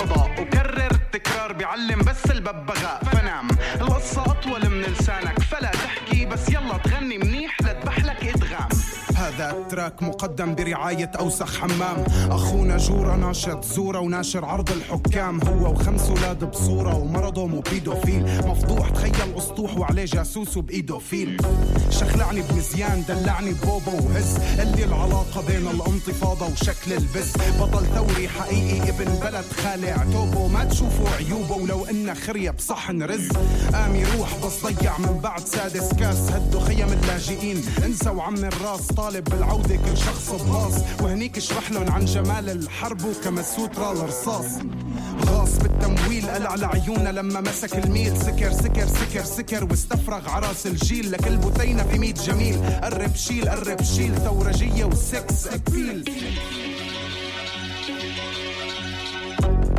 الفضاء. 0.03 0.41
وكرر 0.43 0.91
التكرار 0.91 1.53
بيعلم 1.53 1.99
بس 1.99 2.31
الببغاء. 2.31 3.05
فنام 3.05 3.49
القصة 3.81 4.23
أطول 4.23 4.69
من 4.69 4.81
لسانك. 4.83 5.39
التراك 9.51 10.03
مقدم 10.03 10.55
برعاية 10.55 11.11
أوسخ 11.19 11.59
حمام. 11.59 12.05
أخونا 12.31 12.77
جورا 12.77 13.17
ناشط 13.17 13.65
زورة 13.65 13.99
وناشر 14.01 14.45
عرض 14.45 14.71
الحكام. 14.71 15.41
هو 15.49 15.73
وخمس 15.73 16.09
أولاد 16.09 16.45
بصورة 16.45 16.97
ومرضه 16.97 17.47
مو 17.47 17.61
بيدوفيل 17.61 18.47
مفضوح 18.47 18.89
تخيل 18.89 19.37
أسطوح 19.37 19.79
وعليه 19.79 20.05
جاسوس 20.05 20.57
وبإيده 20.57 20.99
فيل 20.99 21.37
شخلعني 21.91 22.43
بمزيان 22.43 23.05
دلعني 23.09 23.51
ببوبو 23.53 23.91
وهز. 23.91 24.37
اللي 24.59 24.85
العلاقة 24.85 25.43
بين 25.47 25.67
الانتفاضة 25.67 26.47
وشكل 26.47 26.93
البز 26.93 27.33
بطل 27.61 27.87
ثوري 27.87 28.29
حقيقي 28.29 28.89
ابن 28.89 29.15
بلد 29.23 29.45
خالع 29.63 29.97
توبو 30.13 30.49
ما 30.49 30.65
تشوفوا 30.65 31.09
عيوبه. 31.09 31.55
ولو 31.55 31.85
إنه 31.85 32.15
خرية 32.15 32.51
بصحن 32.51 33.03
رز. 33.03 33.29
قام 33.75 33.97
يروح 33.97 34.37
بس 34.45 34.67
ضيع 34.67 34.99
من 34.99 35.21
بعد 35.23 35.47
سادس 35.47 35.93
كاس. 35.95 36.31
هدوا 36.31 36.61
خيم 36.61 36.93
اللاجئين. 36.93 37.65
انسى 37.85 38.11
وعم 38.11 38.35
الراس 38.35 38.87
طالب 38.87 39.32
بالعودة 39.33 39.77
كل 39.77 39.97
شخص 39.97 40.31
بلاص 40.31 40.75
وهنيك 41.03 41.37
اشرح 41.37 41.71
لهم 41.71 41.91
عن 41.91 42.05
جمال 42.05 42.51
الحرب 42.51 43.05
وكمسوترا 43.05 43.93
الرصاص. 43.93 44.47
غاص 45.27 45.57
بالتمويل 45.57 46.27
قلع 46.27 46.55
لعيونه 46.55 47.11
لما 47.11 47.41
مسك 47.41 47.77
الميل. 47.77 48.17
سكر 48.17 48.53
سكر 48.53 48.87
سكر 48.87 49.25
سكر 49.25 49.65
واستفرغ 49.65 50.29
عراس 50.31 50.67
الجيل. 50.67 51.13
لكل 51.13 51.37
بثينة 51.37 51.83
في 51.83 51.99
ميت 51.99 52.23
جميل. 52.23 52.57
قرب 52.83 53.15
شيل 53.15 53.49
قرب 53.49 53.83
شيل. 53.83 54.15
ثورجية 54.17 54.85
وسكس 54.85 55.47
أبيل. 55.47 56.05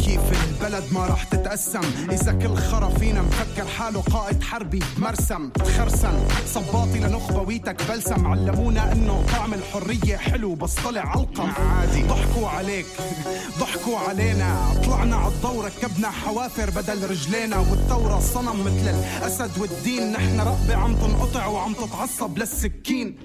كيف 0.06 0.22
البلد 0.50 0.84
ما 0.92 1.06
راح 1.06 1.24
تتقسم 1.24 1.82
إذا 2.12 2.32
كل 2.32 2.56
خرا 2.56 2.90
فينا 2.90 3.22
مفكر 3.22 3.68
حاله 3.68 4.02
قائد 4.02 4.44
حربي 4.44 4.84
مرسم 4.98 5.50
تخرسن 5.50 6.14
صباطي 6.46 7.00
لنخبويتك 7.00 7.84
بلسم. 7.90 8.28
علمونا 8.28 8.92
إنه 8.92 9.26
طعم 9.32 9.54
الحرية 9.54 10.18
حلو 10.18 10.56
بس 10.56 10.76
طلع 10.76 11.02
علقم. 11.02 11.50
عادي. 11.50 12.04
ضحكوا 12.04 12.50
عليك. 12.50 12.86
ضحكوا 13.60 14.00
علينا. 14.00 14.58
طلعنا 14.86 15.16
على 15.16 15.34
الدورة 15.34 15.68
ركبنا 15.68 16.12
حوافر 16.12 16.70
بدل 16.70 17.10
رجلينا. 17.10 17.58
والثورة 17.58 18.20
صنم 18.20 18.60
مثل 18.64 18.90
الأسد 18.90 19.58
والدين. 19.58 20.12
نحن 20.12 20.40
رقبة 20.40 20.76
عم 20.76 20.96
تنقطع 20.96 21.46
وعم 21.46 21.74
تتعصب 21.74 22.38
للسكين. 22.38 23.16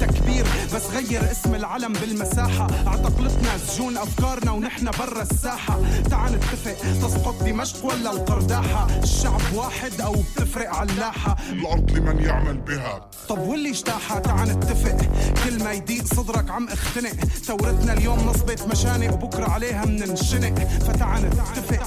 تكبير 0.00 0.46
بس 0.74 0.82
غير 0.90 1.30
اسم 1.30 1.54
العلم 1.54 1.92
بالمساحة. 1.92 2.66
اعتقلتنا 2.86 3.58
سجون 3.58 3.96
أفكارنا 3.96 4.52
ونحن 4.52 4.90
برا 4.98 5.22
الساحة. 5.22 5.78
تعال 6.20 6.32
نتفق 6.32 6.76
تسقط 7.08 7.42
دمشق 7.42 7.84
ولا 7.84 8.12
القرداحة؟ 8.12 8.86
الشعب 9.02 9.40
واحد 9.54 10.00
أو 10.00 10.12
بتفرق 10.12 10.74
علاحة؟ 10.74 11.36
الأرض 11.52 11.90
لمن 11.90 12.24
يعمل 12.24 12.58
بها. 12.58 13.10
طب 13.28 13.38
واللي 13.38 13.70
اجتاحها 13.70 14.18
تعال 14.18 14.48
نتفق. 14.48 14.96
كل 15.44 15.64
ما 15.64 15.72
يضيق 15.72 16.04
صدرك 16.04 16.50
عم 16.50 16.68
اختنق. 16.68 17.24
ثورتنا 17.44 17.92
اليوم 17.92 18.18
نصبت 18.18 18.62
مشانق 18.62 19.14
وبكرة 19.14 19.50
عليها 19.50 19.84
مننشنق. 19.84 20.58
فتعال 20.64 21.24
نتفق. 21.24 21.86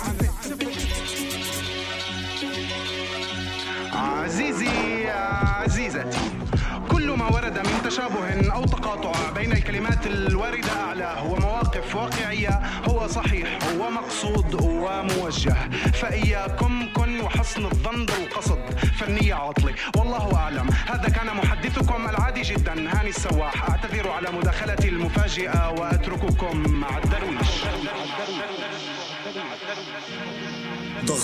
فإياكم 16.14 16.94
كن 16.94 17.20
وحسن 17.20 17.66
الظن 17.66 18.06
بالقصد 18.06 18.60
فنية 19.00 19.34
عاطلة 19.34 19.74
والله 19.98 20.36
أعلم. 20.36 20.70
هذا 20.88 21.10
كان 21.10 21.36
محدثكم 21.36 22.10
العادي 22.10 22.42
جدا. 22.42 22.74
هاني 22.74 23.10
السواح. 23.10 23.70
أعتذر 23.70 24.12
على 24.12 24.32
مداخلتي 24.32 24.90
المفاجئة 24.90 25.70
وأترككم 25.70 26.58
مع 26.70 26.98
الدرويش 26.98 27.13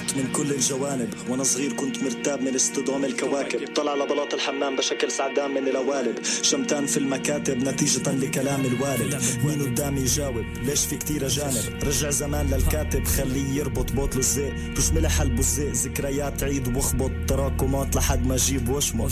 ضغط 0.10 0.18
من 0.18 0.32
كل 0.32 0.52
الجوانب. 0.52 1.14
وأنا 1.30 1.44
صغير 1.44 1.74
كنت 1.74 2.04
مرتاب 2.04 2.42
من 2.42 2.56
اصطدام 2.56 3.06
الكواكب. 3.06 3.74
طلع 3.74 3.96
لبلاط 3.96 4.34
الحمام 4.34 4.76
بشكل 4.76 5.12
سعدان 5.12 5.52
من 5.52 5.68
القوالب 5.68 6.24
شمتان 6.42 6.86
في 6.86 6.98
المكاتب 6.98 7.58
نتيجة 7.58 8.12
لكلام 8.12 8.66
الوالد. 8.66 9.22
مين 9.44 9.62
قدامي 9.62 10.02
يجاوب 10.02 10.46
ليش 10.64 10.86
في 10.86 10.98
كتير 10.98 11.26
أجانب؟ 11.26 11.84
رجع 11.84 12.10
زمان 12.10 12.48
للكاتب. 12.48 13.06
خليه 13.06 13.60
يربط 13.60 13.92
بوطل 13.92 14.20
الزيت 14.20 14.54
مش 14.54 14.92
ملح 14.92 15.18
حلب 15.18 15.40
الزيت 15.40 15.76
ذكريات 15.76 16.44
عيد 16.44 16.76
واخبط. 16.76 17.12
تراكمات 17.28 17.96
لحد 17.96 18.28
ما 18.28 18.36
أجيب 18.36 18.70
واشمط 18.70 19.12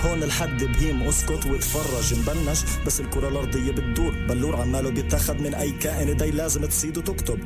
هون 0.00 0.22
الحد 0.22 0.64
بهيم. 0.64 1.02
اسكت 1.02 1.46
واتفرج. 1.46 2.18
مبنش 2.18 2.58
بس 2.86 3.00
الكرة 3.00 3.28
الأرضية 3.28 3.72
بتدور. 3.72 4.26
بلور 4.28 4.56
عماله 4.56 4.90
بيتاخد 4.90 5.40
من 5.40 5.54
أي 5.54 5.70
كائن. 5.70 6.16
داي 6.16 6.30
لازم 6.30 6.64
تصيد 6.64 6.98
وتكتب. 6.98 7.38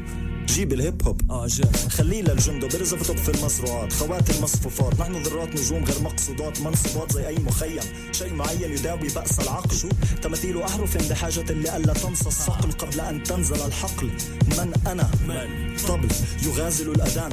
جيب 0.51 0.73
الهيب 0.73 1.03
هوب 1.07 1.31
آه 1.31 1.47
جاي 1.47 1.73
خليه 1.91 2.23
للجندو 2.23 2.69
برزف 2.69 3.11
طب 3.11 3.17
في 3.17 3.29
المزروعات. 3.29 3.93
خوات 3.93 4.31
المصفوفات. 4.31 5.01
نحن 5.01 5.23
ذرات 5.23 5.49
نجوم 5.49 5.85
غير 5.85 6.03
مقصودات. 6.03 6.61
منصبات 6.61 7.13
زي 7.13 7.27
أي 7.27 7.39
مخيم. 7.39 7.83
شيء 8.13 8.35
معين 8.35 8.73
يداوي 8.73 9.09
بأس 9.09 9.41
العقل. 9.41 9.77
شو؟ 9.77 9.89
تماثيل 10.23 10.63
أحرف 10.63 11.11
بحاجة 11.11 11.45
اللي 11.51 11.77
الا 11.77 11.93
تنسى 11.93 12.27
الصقل 12.27 12.73
قبل 12.73 13.01
أن 13.01 13.23
تنزل 13.23 13.67
الحقل. 13.67 14.11
من 14.59 14.73
أنا؟ 14.87 15.11
من؟ 15.29 15.77
طبل. 15.89 16.09
يغازل 16.47 16.91
الأذان. 16.91 17.33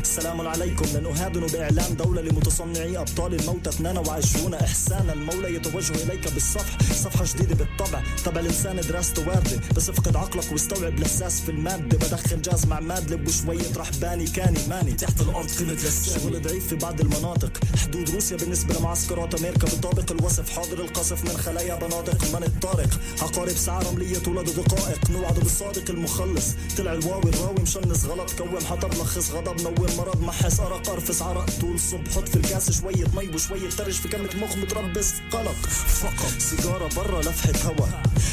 السلام 0.00 0.40
عليكم. 0.40 0.84
لن 0.94 1.06
اهادن 1.06 1.46
بإعلان 1.46 1.96
دولة 1.96 2.22
لمتصنعي 2.22 2.98
أبطال 2.98 3.34
الموتى 3.34 3.70
اثنان 3.70 3.98
وعشرون 3.98 4.54
إحسانا. 4.54 5.12
المولى 5.12 5.54
يتوجه 5.54 5.94
إليك 6.02 6.32
بالصفح. 6.32 6.78
صفحة 6.94 7.24
جديدة 7.24 7.54
بالطبع. 7.54 8.02
طبع 8.24 8.40
الإنسان 8.40 8.80
دراسته 8.80 9.28
واردة. 9.28 9.60
بس 9.76 9.88
افقد 9.88 10.16
عقلك 10.16 10.52
واستوعب 10.52 10.98
الاحساس 10.98 11.40
في 11.40 11.50
المادة. 11.50 11.98
بدخل 11.98 12.42
جاز 12.42 12.57
مع 12.66 12.80
مادلب 12.80 13.28
وشوية 13.28 13.76
رحباني 13.76 14.26
كاني 14.26 14.58
ماني 14.68 14.92
تحت 14.92 15.20
الأرض 15.20 15.50
قيمة 15.50 15.72
للسامي 15.72 16.20
شغل 16.20 16.42
ضعيف 16.42 16.66
في 16.66 16.76
بعض 16.76 17.00
المناطق. 17.00 17.58
حدود 17.82 18.10
روسيا 18.10 18.36
بالنسبة 18.36 18.74
لمعسكرات 18.74 19.34
أمريكا. 19.34 19.66
بطابق 19.66 20.12
الوصف 20.12 20.50
حاضر 20.50 20.80
القصف 20.80 21.24
من 21.24 21.36
خلايا 21.36 21.74
بنادق 21.74 22.36
من 22.36 22.42
الطارق؟ 22.42 23.00
عقارب 23.22 23.56
ساعة 23.56 23.82
رملية 23.90 24.18
تولد 24.18 24.50
دقائق 24.50 25.10
نوعد 25.10 25.38
بالصادق 25.38 25.90
المخلص. 25.90 26.46
طلع 26.78 26.92
الواوي 26.92 27.30
الراوي 27.30 27.62
مشنس. 27.62 28.04
غلط 28.04 28.30
كوم 28.30 28.58
حطب 28.64 28.94
لخص 28.94 29.30
غضب 29.30 29.60
نوم 29.60 29.96
مرض 29.98 30.20
محس. 30.20 30.60
ارق 30.60 30.90
ارفس 30.90 31.22
عرق 31.22 31.50
طول 31.60 31.80
صب 31.80 32.08
حط 32.08 32.28
في 32.28 32.36
الكاس 32.36 32.80
شوية 32.80 33.04
مي 33.14 33.28
وشوية 33.34 33.70
ترش 33.70 33.98
في 33.98 34.08
كمة 34.08 34.30
مخ 34.42 34.56
متربس 34.56 35.12
قلق. 35.32 35.66
فقط 36.02 36.32
سيجارة 36.38 36.88
برا 36.96 37.20
لفحة 37.20 37.68
هوا. 37.68 37.86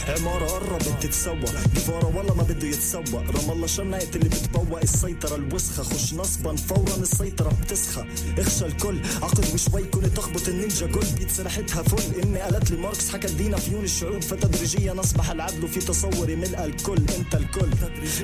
عمارة 0.08 0.46
قربت 0.46 1.04
تتسوى. 1.04 1.36
جفارة 1.76 2.18
والله 2.18 2.34
ما 2.34 2.44
بده 2.44 2.68
يتسوى. 2.68 3.04
رام 3.14 3.52
الله 3.52 3.68
اللي 4.16 4.30
بتبوق 4.30 4.80
السيطرة. 4.82 5.36
الوسخة 5.36 5.84
خش 5.84 6.14
نصبا 6.14 6.56
فورا 6.56 6.96
السيطرة 7.02 7.58
بتسخى. 7.64 8.06
اخشى 8.38 8.66
الكل 8.66 9.02
عقد 9.22 9.54
وشوي 9.54 9.84
كوني 9.84 10.10
تخبط 10.10 10.48
النينجا. 10.48 10.86
جول 10.86 11.06
بيت 11.18 11.32
سلاحتها 11.32 11.84
فل. 11.84 12.22
إني 12.22 12.40
قالت 12.40 12.72
لي 12.72 12.78
ماركس 12.78 13.10
حكى 13.10 13.28
دينا 13.28 13.58
فيون 13.58 13.84
الشعوب. 13.84 14.22
فتدريجيا 14.22 15.00
أصبح 15.00 15.30
العدل 15.30 15.68
في 15.68 15.80
تصوري 15.80 16.36
ملء 16.36 16.66
الكل. 16.66 17.02
أنت 17.18 17.36
الكل. 17.36 17.70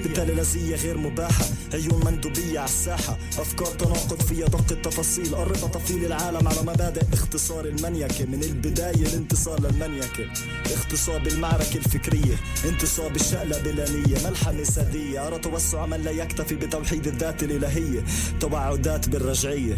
بالتالي 0.03 0.33
لذية 0.33 0.75
غير 0.75 0.97
مباحة. 0.97 1.45
عيون 1.73 2.05
مندوبية 2.05 2.59
على 2.59 2.69
الساحة. 2.69 3.17
أفكار 3.37 3.67
تناقض 3.67 4.21
فيها 4.21 4.47
دق 4.47 4.71
التفاصيل. 4.71 5.35
قرب 5.35 5.71
تفصيل 5.71 6.05
العالم 6.05 6.47
على 6.47 6.61
مبادئ 6.61 7.03
اختصار 7.13 7.65
المنيكة 7.65 8.25
من 8.25 8.43
البداية 8.43 9.07
الانتصار 9.07 9.61
للمنيكة 9.61 10.29
اختصار 10.73 11.19
بالمعركة 11.19 11.75
الفكرية. 11.75 12.35
انتصار 12.65 13.07
بالشقلة 13.07 13.57
بلانية. 13.61 14.29
ملحمة 14.29 14.63
سادية. 14.63 15.27
أرى 15.27 15.39
توسع 15.39 15.80
من 15.85 16.01
لا 16.01 16.11
يكتفي 16.11 16.55
بتوحيد 16.55 17.07
الذات 17.07 17.43
الإلهية. 17.43 18.05
توعدات 18.39 19.09
بالرجعية. 19.09 19.77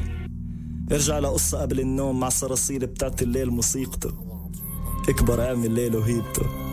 ارجع 0.92 1.20
لقصة 1.20 1.62
قبل 1.62 1.80
النوم 1.80 2.20
مع 2.20 2.30
صراصير 2.30 2.86
بتاعت 2.86 3.22
الليل 3.22 3.50
موسيقته. 3.50 4.12
اكبر 5.10 5.48
اعمل 5.48 5.72
ليل 5.72 5.96
وهيبته. 5.96 6.73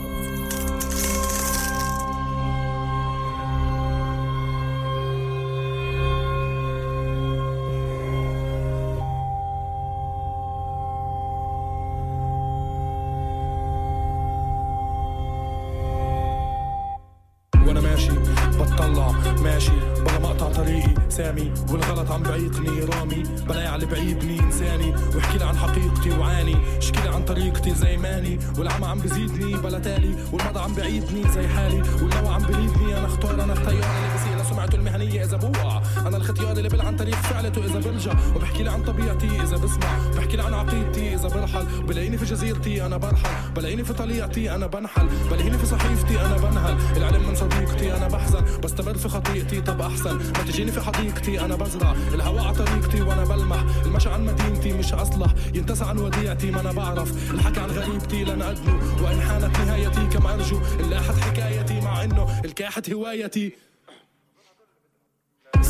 طليعتي 44.30 44.54
أنا 44.54 44.66
بنحل. 44.66 45.08
بلاقيني 45.30 45.58
في 45.58 45.66
صحيفتي 45.66 46.20
أنا 46.20 46.36
بنهل. 46.36 46.96
العلم 46.96 47.28
من 47.28 47.34
صديقتي 47.34 47.96
أنا 47.96 48.08
بحزن. 48.08 48.60
بستمر 48.62 48.94
في 48.98 49.08
خطيئتي 49.08 49.60
طب 49.60 49.80
أحسن. 49.80 50.16
ما 50.16 50.42
تجيني 50.48 50.72
في 50.72 50.80
حديقتي 50.80 51.40
أنا 51.40 51.56
بزرع. 51.56 51.94
الهواء 52.14 52.44
على 52.44 52.54
طريقتي 52.54 53.00
وأنا 53.00 53.24
بلمح. 53.24 53.64
المشي 53.84 54.08
عن 54.08 54.24
مدينتي 54.26 54.72
مش 54.72 54.92
أصلح. 54.92 55.34
ينتسى 55.54 55.84
عن 55.84 55.98
وديعتي 55.98 56.50
ما 56.50 56.60
أنا 56.60 56.72
بعرف. 56.72 57.34
الحكي 57.34 57.60
عن 57.60 57.70
غريبتي 57.70 58.24
لن 58.24 58.42
أدنو. 58.42 58.78
وإن 59.04 59.20
حانت 59.20 59.58
نهايتي 59.58 60.06
كم 60.06 60.26
أرجو. 60.26 60.60
اللاحت 60.80 61.14
حكايتي 61.14 61.80
مع 61.80 62.04
إنه 62.04 62.40
الكاحت 62.44 62.90
هوايتي. 62.90 63.52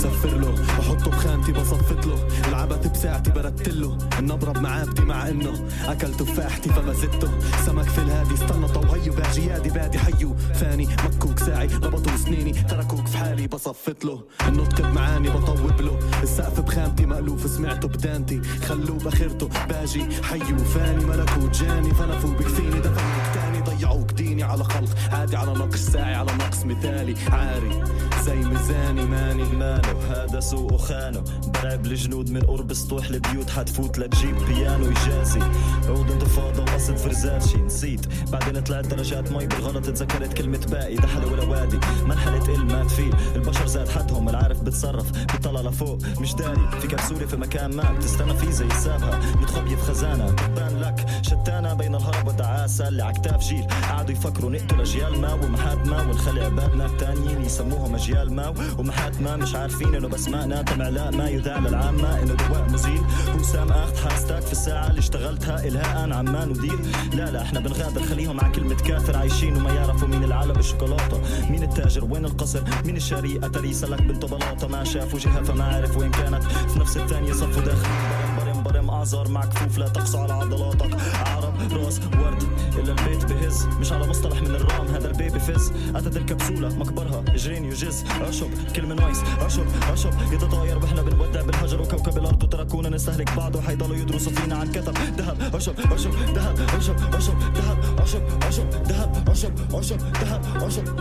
سفر 0.00 0.28
له. 0.28 0.52
بحطه 0.78 1.10
بخانتي 1.10 1.52
بصفت 1.52 2.06
له. 2.06 2.18
العبت 2.48 2.86
بساعتي 2.86 3.30
برتله. 3.30 3.98
النبرة 4.18 4.52
بمعابتي 4.52 5.02
مع 5.02 5.28
إنه 5.28 5.68
اكل 5.84 6.14
تفاحتي 6.14 6.68
فبزته. 6.68 7.30
سمك 7.66 7.88
في 7.88 7.98
الهادي 7.98 8.34
استنى 8.34 8.68
طوهيو 8.68 9.12
باجي 9.14 9.46
يادي 9.46 9.70
بادي 9.70 9.98
حيو. 9.98 10.36
فاني 10.54 10.88
مكوك 11.04 11.38
ساعي 11.38 11.66
ربطوا 11.66 12.16
سنيني. 12.16 12.52
تركوك 12.52 13.06
في 13.06 13.18
حالي 13.18 13.46
بصفت 13.46 14.04
له. 14.04 14.22
النطق 14.48 14.80
بمعاني 14.80 15.30
بطوب 15.30 15.80
له. 15.80 15.98
السقف 16.22 16.60
بخامتي 16.60 17.06
مألوف 17.06 17.50
سمعته 17.50 17.88
بدانتي. 17.88 18.40
خلوه 18.68 18.98
بخيرته 18.98 19.48
باجي 19.68 20.04
حيو. 20.22 20.58
فاني 20.74 21.04
ملكوت 21.04 21.56
جاني 21.60 21.94
فنفوا 21.94 22.30
بكفيني 22.30 22.80
دفنوك 22.80 23.26
تاني 23.34 23.49
ضيعوك 23.80 24.12
ديني 24.12 24.42
على 24.42 24.64
خلق 24.64 24.88
عادي 25.12 25.36
على 25.36 25.52
نقص 25.52 25.78
ساعي 25.78 26.14
على 26.14 26.32
نقص 26.32 26.64
مثالي. 26.64 27.14
عاري 27.30 27.84
زي 28.24 28.36
ميزاني 28.36 29.04
ماني 29.04 29.44
مانو. 29.44 30.00
هذا 30.10 30.40
سوق 30.40 30.72
وخانو 30.72 31.24
برعب 31.54 31.86
الجنود 31.86 32.30
من 32.30 32.40
قرب 32.40 32.72
سطوح 32.72 33.06
البيوت 33.06 33.50
حتفوت 33.50 33.98
لتجيب 33.98 34.36
بيانو 34.36 34.84
يجازي 34.84 35.40
عود 35.88 36.10
انتفاضة 36.10 36.62
وقصد 36.62 36.96
فرزاتشي 36.96 37.56
نسيت. 37.58 38.06
بعدين 38.32 38.60
طلعت 38.60 38.86
درجات 38.86 39.32
مي 39.32 39.46
بالغلط 39.46 39.86
تذكرت 39.86 40.32
كلمة 40.32 40.66
باقي 40.70 40.96
دحلة 40.96 41.32
ولا 41.32 41.44
وادي. 41.44 41.78
منحلة 42.06 42.54
ال 42.54 42.66
مات 42.66 42.90
فيه 42.90 43.10
البشر 43.34 43.66
زاد 43.66 43.88
حدهم 43.88 44.28
العارف 44.28 44.60
بتصرف. 44.60 45.10
بيطلع 45.10 45.60
لفوق. 45.60 45.98
مش 46.20 46.34
داري. 46.34 46.70
في 46.80 46.88
كبسولة 46.88 47.26
في 47.26 47.36
مكان 47.36 47.76
ما. 47.76 47.92
بتستنى 47.92 48.34
فيه 48.34 48.50
زي 48.50 48.70
سابها. 48.70 49.20
متخبية 49.40 49.76
في 49.76 49.82
خزانة. 49.82 50.30
بتبان 50.30 50.80
لك. 50.80 51.06
شتانة 51.22 51.74
بين 51.74 51.94
الهرب 51.94 52.26
والدعاسة 52.26 52.88
اللي 52.88 53.02
عكتاف 53.02 53.40
جيل. 53.40 53.66
قعدوا 53.90 54.12
يفكروا 54.12 54.50
نقتل 54.50 54.80
أجيال 54.80 55.20
ما 55.20 55.32
ومحات 55.32 55.86
ما 55.86 56.00
ونخلي 56.00 56.44
عبادنا 56.44 56.86
التانيين 56.86 57.44
يسموهم 57.44 57.94
أجيال 57.94 58.32
ما. 58.34 58.54
ومحات 58.78 59.20
ما 59.20 59.36
مش 59.36 59.54
عارفين 59.54 59.94
إنه 59.94 60.08
بسمائنا 60.08 60.62
تمعلاء 60.62 61.16
ما 61.16 61.28
يذاع 61.28 61.58
للعامة 61.58 62.22
إنه 62.22 62.34
دواء 62.34 62.68
مزيل. 62.70 63.02
وسام 63.38 63.72
أخت 63.72 63.96
حاستك 63.96 64.40
في 64.40 64.52
الساعة 64.52 64.90
اللي 64.90 64.98
اشتغلتها 64.98 65.64
الهاء 65.64 66.12
عمان 66.12 66.50
ودير. 66.50 66.78
لا 67.12 67.30
لا 67.30 67.42
إحنا 67.42 67.60
بنغادر 67.60 68.02
خليهم 68.02 68.40
على 68.40 68.52
كلمة 68.52 68.74
كافر 68.74 69.16
عايشين 69.16 69.56
وما 69.56 69.72
يعرفوا 69.74 70.08
مين 70.08 70.24
العالم 70.24 70.52
بالشوكولاتة. 70.52 71.20
مين 71.50 71.62
التاجر؟ 71.62 72.04
وين 72.04 72.24
القصر؟ 72.24 72.60
مين 72.84 72.96
الشاري؟ 72.96 73.38
اتري 73.42 73.72
سلك 73.72 74.02
بنته 74.02 74.28
بلاطة 74.28 74.68
ما 74.68 74.84
شاف 74.84 75.14
وجهها 75.14 75.42
فما 75.42 75.64
عرف 75.64 75.96
وين 75.96 76.10
كانت. 76.10 76.42
في 76.44 76.78
نفس 76.80 76.96
الثانية 76.96 77.32
صفوا 77.32 77.62
داخلين 77.62 78.36
برم 78.38 78.62
برم 78.62 78.62
برم 78.62 78.90
اعذار 78.90 79.28
مع 79.28 79.44
كفوف 79.44 79.78
لا 79.78 79.88
تقسو 79.88 80.18
على 80.18 80.32
عضلاتك. 80.32 80.96
عرب 81.26 81.54
راس 81.72 82.00
ورد 82.22 82.42
إلا 82.78 82.92
البيت. 82.92 83.09
بهز 83.50 83.66
مش 83.66 83.92
على 83.92 84.06
مصطلح 84.06 84.42
من 84.42 84.54
الرام 84.54 84.86
هذا 84.86 85.10
البيبي 85.10 85.40
فز 85.40 85.72
اتت 85.94 86.16
الكبسولة 86.16 86.68
مقبرها. 86.68 87.24
اجرين 87.28 87.64
يجز 87.64 88.04
أشرب 88.20 88.50
كلمة 88.76 88.94
نايس 88.94 89.22
أشرب 89.40 89.66
أشرب. 89.92 90.32
يتطاير 90.32 90.78
وإحنا 90.78 91.02
بنودع 91.02 91.42
بالهجر 91.42 91.82
وكوكب 91.82 92.18
الأرض 92.18 92.42
وتركونا 92.42 92.88
نستهلك 92.88 93.36
بعض. 93.36 93.56
وحيضلوا 93.56 93.96
يدرسوا 93.96 94.32
فينا 94.32 94.56
عن 94.56 94.72
كتب 94.72 94.98
ذهب 95.18 95.54
أشرب 95.54 95.92
أشرب. 95.92 96.14
ذهب 96.14 96.60
أشرب 96.78 97.14
أشرب. 97.14 97.38
ذهب 97.56 98.00
أشرب 98.00 98.22
أشرب. 98.48 98.68
ذهب 98.86 99.28
أشرب 99.28 99.74
أشرب. 99.74 100.00
ذهب 100.00 100.62
أشرب. 100.62 101.00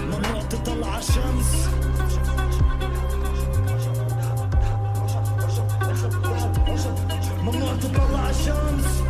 ممنوع 0.00 0.42
تطلع 0.42 0.86
على 0.86 1.02
الشمس. 1.02 1.68
ممنوع 7.42 7.74
تطلع 7.76 8.20
على 8.20 8.30
الشمس. 8.30 9.09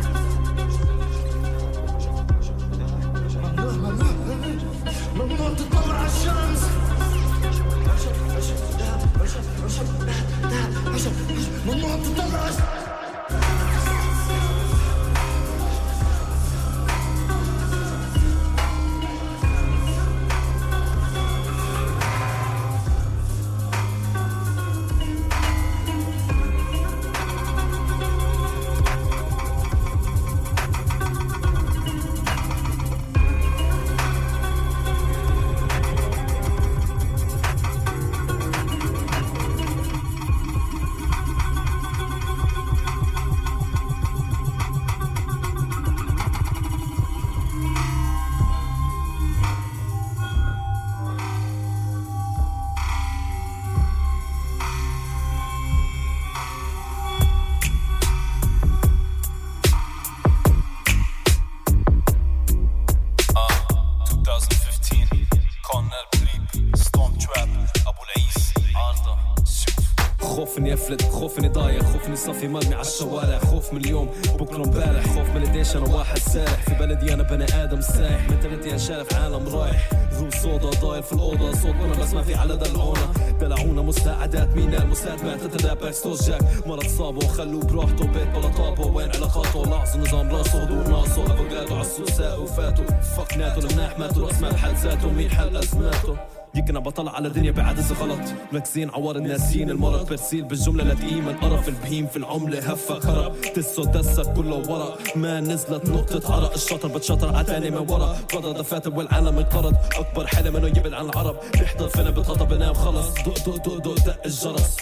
قديش 75.61 75.75
أنا 75.75 75.95
واحد 75.95 76.17
سارح 76.17 76.63
في 76.63 76.73
بلدي 76.73 77.13
أنا 77.13 77.23
بني 77.23 77.45
آدم 77.63 77.81
سايح 77.81 78.29
منتاليتي 78.29 78.79
شارف 78.79 79.13
عالم 79.13 79.47
رايح. 79.55 79.89
ذو 80.13 80.29
صودا 80.29 80.69
ضايل 80.69 81.03
في 81.03 81.13
الأوضة. 81.13 81.51
صوت 81.51 81.75
وأنا 81.81 81.95
بس 81.95 82.13
ما 82.13 82.21
في 82.21 82.35
على 82.35 82.57
دلعونا 82.57 83.13
دلعونا 83.41 83.81
مساعدات 83.81 84.49
مين 84.49 84.73
الراب 84.73 85.77
باكستوز 85.79 86.29
جاك 86.29 86.41
مرض 86.67 86.87
صابه 86.87 87.25
وخلوه 87.25 87.63
براحته. 87.63 88.07
بيت 88.07 88.27
بلا 88.27 88.47
طابة. 88.47 88.87
وين 88.87 89.09
علاقاته؟ 89.15 89.65
لاحظوا 89.65 90.01
نظام 90.01 90.29
راسه. 90.29 90.63
هدوء 90.63 90.87
ناصه 90.87 91.23
أفوكادو 91.23 91.75
عالسوساء 91.75 92.41
وفاتوا. 92.41 92.85
فك 92.85 93.37
ناتو. 93.37 93.59
المناح 93.59 93.99
ماتوا. 93.99 94.27
رأس 94.27 94.41
مال 94.41 94.57
حد 94.57 94.75
ذاته. 94.75 95.11
مين 95.11 95.29
حل 95.29 95.57
ازماته 95.57 96.17
يمكن 96.55 96.79
بطلع 96.79 97.11
على 97.15 97.27
الدنيا 97.27 97.51
بعدس 97.51 97.91
غلط 97.91 98.19
مركزين 98.51 98.89
عوار 98.89 99.15
الناسين 99.15 99.69
المرض 99.69 100.09
برسيل 100.09 100.43
بالجملة 100.43 100.83
لتقيم 100.83 101.29
القرف 101.29 101.67
البهيم 101.69 102.07
في 102.07 102.17
العملة 102.17 102.59
هفة 102.71 102.99
خرب 102.99 103.35
تسو 103.55 103.83
دسك 103.83 104.33
كله 104.33 104.55
ورا 104.71 104.95
ما 105.15 105.39
نزلت 105.39 105.89
نقطة 105.89 106.35
عرق 106.35 106.53
الشطر 106.53 106.87
بتشطر 106.87 107.35
عتاني 107.35 107.71
من 107.71 107.77
ورا 107.91 108.15
قضى 108.33 108.53
دفاتر 108.59 108.93
والعالم 108.95 109.37
انقرض 109.37 109.75
أكبر 109.97 110.27
حلم 110.27 110.55
إنه 110.55 110.67
يبعد 110.67 110.93
عن 110.93 111.05
العرب 111.05 111.35
بيحضر 111.53 111.89
فيلم 111.89 112.11
بتخطى 112.11 112.45
بنام 112.45 112.73
خلص 112.73 113.13
دق 113.13 113.45
دق 113.45 113.55
دق 113.57 113.77
دق 113.77 114.05
دق 114.05 114.25
الجرس 114.25 114.77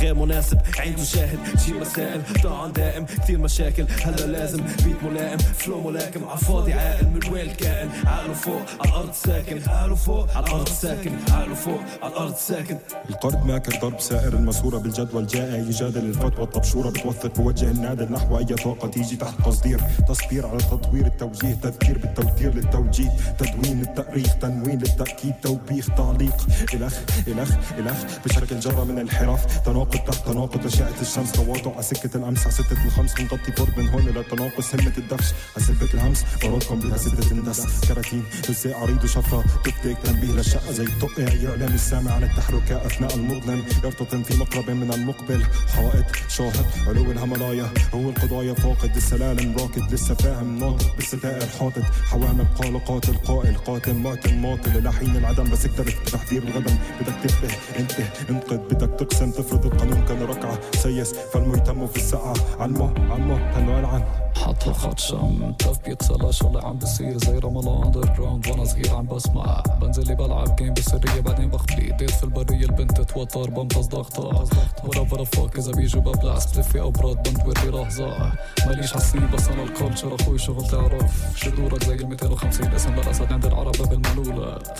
غير 0.00 0.14
مناسب. 0.14 0.58
عين 0.78 0.96
تشاهد 0.96 1.38
شي 1.66 1.72
مسائل. 1.72 2.22
طعن 2.42 2.72
دائم 2.72 3.04
كثير 3.04 3.38
مشاكل. 3.38 3.86
هلا 4.04 4.26
لازم 4.26 4.62
بيت 4.84 5.02
ملائم. 5.02 5.38
فلو 5.38 5.80
ملاكم. 5.90 6.24
عالفاضي 6.24 6.72
عاقل 6.72 7.06
من 7.06 7.32
وين 7.32 7.50
الكائن 7.50 7.90
عقله 8.06 8.34
فوق 8.34 8.62
على 8.80 8.90
الأرض 8.90 9.12
ساكن. 9.12 9.60
عقله 9.68 9.94
فوق 9.94 10.36
على 10.36 10.46
الأرض 10.46 10.68
ساكن. 10.68 11.12
عقله 11.30 11.54
فوق 11.54 11.80
على 12.02 12.12
الأرض 12.12 12.34
ساكن. 12.34 12.78
القرض 13.10 13.46
ماكر 13.46 13.78
ضرب 13.82 14.00
سائر 14.00 14.32
الماسورة 14.32 14.78
بالجدول. 14.78 15.26
جاء 15.26 15.60
يجادل 15.60 16.04
الفتوى 16.04 16.44
الطبشورة 16.44 16.90
بتوثق 16.90 17.36
بوجه 17.36 17.70
النادل 17.70 18.12
نحو 18.12 18.38
أي 18.38 18.44
طاقة 18.44 18.88
تيجي 18.88 19.16
تحت 19.16 19.34
تصدير. 19.46 19.80
تصبير 20.08 20.46
على 20.46 20.58
تطوير 20.58 21.06
التوجيه. 21.06 21.54
تذكير 21.54 21.98
بالتوتير 21.98 22.54
للتوجيه. 22.54 23.10
تدوين 23.38 23.80
للتأريخ. 23.80 24.34
تنوين 24.34 24.78
للتأكيد. 24.78 25.34
توبيخ 25.42 25.88
تعليق. 25.96 26.46
الأخ 26.74 27.00
الأخ 27.26 27.50
الأخ 27.78 27.96
بشكل 28.24 28.60
جرة 28.60 28.84
من 28.84 28.94
الانحراف. 28.94 29.58
تناقض 29.58 29.83
تحت 29.92 30.26
تناقض 30.26 30.66
أشعة 30.66 31.00
الشمس. 31.00 31.32
تواضع 31.32 31.72
على 31.72 31.82
سكة 31.82 32.16
الأمس 32.16 32.42
على 32.42 32.50
ستة 32.50 32.84
الخمس. 32.86 33.14
بنغطي 33.14 33.52
فورد 33.52 33.78
من 33.78 33.88
هون 33.88 34.08
إلى 34.08 34.22
تناقص 34.22 34.74
همة 34.74 34.92
الدفش 34.98 35.32
على 35.56 35.66
سبة 35.66 35.88
الهمس. 35.94 36.24
برادكم 36.42 36.80
بها 36.80 36.96
ستة 36.96 37.32
اندس 37.32 37.86
كراتين 37.88 38.24
هزاء 38.48 38.76
عريض 38.78 39.04
وشفرة 39.04 39.44
تفتك. 39.64 39.98
تنبيه 40.04 40.32
للشقة 40.32 40.72
زي 40.72 40.84
الطق 40.84 41.20
يعلم 41.20 41.74
السامع 41.74 42.12
عن 42.12 42.24
التحركات 42.24 42.86
أثناء 42.86 43.14
المظلم. 43.14 43.64
يرتطم 43.84 44.22
في 44.22 44.36
مقرب 44.36 44.70
من 44.70 44.92
المقبل. 44.92 45.44
حائط 45.74 46.04
شاهد 46.28 46.66
علو 46.88 47.12
الهيمالايا 47.12 47.70
هو 47.94 48.08
القضايا 48.08 48.54
فاقد 48.54 48.96
السلالم. 48.96 49.56
راكد 49.58 49.92
لسه 49.92 50.14
فاهم 50.14 50.58
ناطق 50.58 50.96
بالستائر. 50.96 51.46
حاطط 51.60 51.82
حوامل 52.04 52.46
قال 52.58 52.84
قاتل 52.84 53.16
قائل. 53.16 53.56
قاتل 53.56 53.94
مقتل 53.94 54.34
ماطل. 54.34 54.78
إلى 54.78 54.92
حين 54.92 55.16
العدم 55.16 55.50
بس 55.50 55.64
اكترث 55.64 55.94
بتحذير 56.00 56.42
الغدم. 56.42 56.76
بدك 57.00 57.14
تنتبه 57.22 57.54
انتبه 57.78 58.08
انقذ 58.30 58.56
بدك 58.56 58.98
تقسم 58.98 59.30
تفرض 59.30 59.63
القانون 59.64 60.04
كان 60.04 60.22
ركعة 60.22 60.58
سيس 60.74 61.12
فالمو 61.12 61.54
يتموا 61.54 61.86
في 61.86 61.96
السقعة 61.96 62.34
علمه 62.60 62.94
علمه 63.10 63.52
تنو 63.52 63.78
العن 63.78 64.04
حط 64.36 64.68
الخط 64.68 64.98
شم 64.98 65.52
تف 65.58 65.78
بيتصلى 65.84 66.32
شغلة 66.32 66.64
عم 66.64 66.78
بصير 66.78 67.18
زي 67.18 67.38
رمضان 67.38 67.82
اندر 67.82 68.14
جراوند 68.18 68.48
وأنا 68.48 68.64
صغير 68.64 68.94
عم 68.94 69.06
بسمع. 69.06 69.62
بنزل 69.80 70.14
بلعب 70.14 70.56
جيم 70.56 70.74
بسرية 70.74 71.20
بعدين 71.20 71.48
بخبي 71.48 71.92
ديت 71.98 72.10
في 72.10 72.24
البرية. 72.24 72.64
البنت 72.66 73.00
تتوتر 73.00 73.50
بمتص 73.50 73.86
ضغطة 73.86 74.46
ولا 74.84 75.04
فر 75.04 75.24
فوق 75.24 75.50
اذا 75.58 75.72
بيجوا 75.72 76.02
ببلع. 76.02 76.38
سبلفي 76.38 76.80
أو 76.80 76.90
براد 76.90 77.28
بنت 77.28 77.46
وري 77.46 77.70
لحظة 77.70 78.32
ماليش 78.66 78.92
حسين 78.92 79.30
بس 79.34 79.48
أنا 79.48 79.62
الكولتشر 79.62 80.14
أخوي 80.20 80.38
شغل 80.38 80.66
تعرف. 80.66 81.32
شو 81.36 81.50
دورك 81.50 81.84
زي 81.84 81.94
ال 81.94 82.08
250 82.08 82.74
اسم 82.74 82.94
للاسد 82.94 83.32
عند 83.32 83.46
العرب 83.46 83.76
بالملولات. 83.90 84.78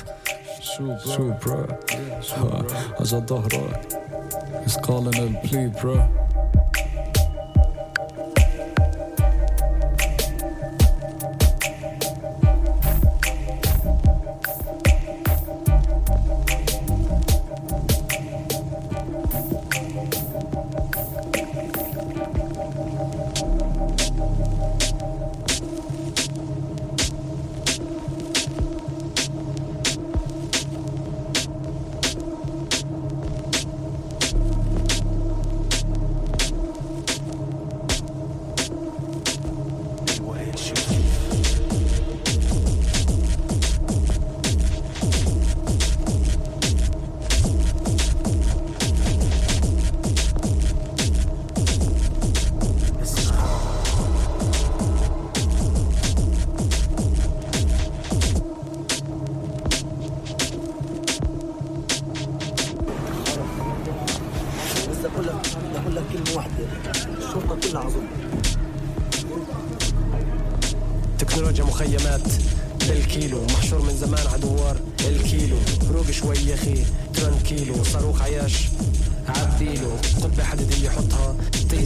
شو 0.60 0.84
برو 0.86 1.66
شو 2.20 2.38
برو 2.42 2.66
اجا 3.00 3.18
ظهرك. 3.18 4.13
He's 4.62 4.76
calling 4.78 5.14
it 5.14 5.42
plea 5.44 5.66
bro 5.66 6.08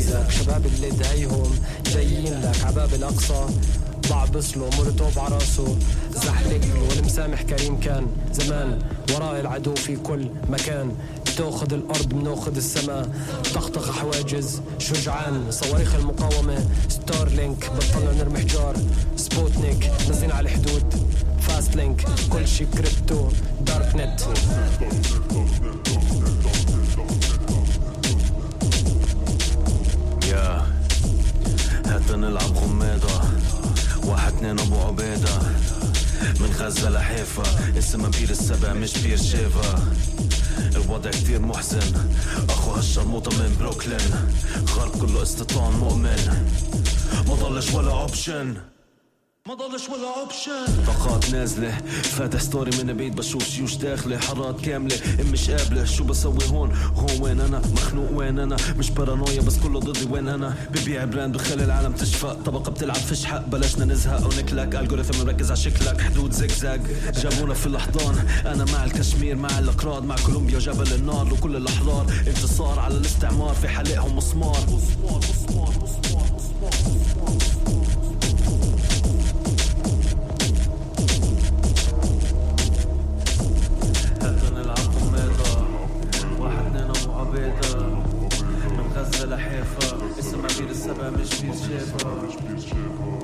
تيزك 0.08 0.30
شباب 0.30 0.66
اللي 0.66 0.90
دايهم 0.90 1.50
جايين 1.92 2.40
لك 2.40 2.64
عباب 2.64 2.94
الأقصى 2.94 3.46
بعبص 4.10 4.56
له 4.56 4.70
مولوتوف 4.76 5.18
عراسه 5.18 5.76
زحلق 6.14 6.64
له 6.64 6.88
والمسامح 6.88 7.42
كريم 7.42 7.80
كان 7.80 8.06
زمان. 8.32 8.78
وراء 9.14 9.40
العدو 9.40 9.74
في 9.74 9.96
كل 9.96 10.28
مكان. 10.48 10.92
تأخذ 11.36 11.72
الأرض 11.72 12.08
بناخذ 12.08 12.56
السماء. 12.56 13.08
طخطخ 13.54 13.90
حواجز 13.90 14.60
شجعان. 14.78 15.50
صواريخ 15.50 15.94
المقاومة 15.94 16.68
Starlink 16.88 17.70
بطلنا 17.76 18.12
نرمي 18.12 18.38
حجار. 18.38 18.76
سبوتنيك 19.16 19.90
نازلين 20.08 20.30
على 20.32 20.48
الحدود. 20.48 20.84
Fastlink 21.40 22.04
كل 22.30 22.48
شي 22.48 22.66
crypto. 22.66 23.28
dark 23.60 23.94
net. 23.94 24.20
هات 32.08 32.16
نلعب 32.16 32.56
غميضة 32.56 33.22
واحد 34.04 34.34
اتنين 34.34 34.58
أبو 34.58 34.76
عبيدة 34.76 35.38
من 36.40 36.54
غزة 36.58 36.90
لحيفا. 36.90 37.42
اسمها 37.78 38.10
بير 38.10 38.30
السبع 38.30 38.72
مش 38.72 38.98
بير 38.98 39.16
شيفا. 39.16 39.92
الوضع 40.76 41.10
كتير 41.10 41.40
محزن. 41.40 42.10
أخو 42.48 42.70
هالشرموطة 42.70 43.30
من 43.30 43.56
بروكلين. 43.60 44.10
غرب 44.76 45.00
كله 45.00 45.22
استيطان 45.22 45.72
مؤمن. 45.72 46.46
ما 47.28 47.34
ضلش 47.34 47.70
ولا 47.70 47.92
option 47.92 48.56
ما 49.48 49.54
ضلش 49.54 49.88
ولا 49.88 50.20
option 50.20 50.84
طاقات 50.86 51.30
نازلة 51.30 51.78
فاتح 52.02 52.40
story 52.40 52.70
من 52.82 52.96
بعيد 52.96 53.16
بشوف 53.16 53.50
جيوش 53.50 53.74
داخلة 53.74 54.18
حارات 54.18 54.60
كاملة 54.60 54.96
إم 55.20 55.26
مش 55.26 55.50
قابلة. 55.50 55.84
شو 55.84 56.04
بسوي 56.04 56.38
هون؟ 56.50 56.72
هون 56.74 57.20
وين 57.20 57.40
أنا؟ 57.40 57.62
مخنوق 57.72 58.12
وين 58.12 58.38
أنا؟ 58.38 58.56
مش 58.78 58.90
بارانويا 58.90 59.40
بس 59.40 59.56
كله 59.58 59.80
ضدي 59.80 60.06
وين 60.10 60.28
أنا؟ 60.28 60.56
ببيع 60.70 61.04
brand 61.04 61.36
بخلي 61.36 61.64
العالم 61.64 61.92
تشفق 61.92 62.32
طبقة 62.32 62.70
بتلعب 62.70 62.96
فيش 62.96 63.24
حق 63.24 63.46
بلشنا 63.46 63.84
نزهق 63.84 64.24
ونكلك. 64.24 64.74
algorithm 64.74 65.26
مركز 65.26 65.46
على 65.50 65.60
شكلك 65.60 66.00
حدود 66.00 66.32
زجزاج 66.32 66.80
جابونا 67.14 67.54
في 67.54 67.66
الأحضان 67.66 68.28
أنا 68.46 68.64
مع 68.64 68.84
الكشمير 68.84 69.36
مع 69.36 69.58
الأقراض 69.58 70.04
مع 70.04 70.16
كولومبيا 70.26 70.58
جبل 70.58 70.92
النار. 70.92 71.34
وكل 71.34 71.56
الأحرار 71.56 72.06
انتصار 72.26 72.78
على 72.78 72.96
الاستعمار 72.96 73.54
في 73.54 73.68
حلقهم 73.68 74.16
مسمار 74.16 74.60
مسمار 74.68 75.18
مسمار 75.18 75.74
مسمار. 75.82 76.07
بير 91.10 91.20
السبع 91.76 92.10
مش 92.22 92.36
بير 92.36 93.17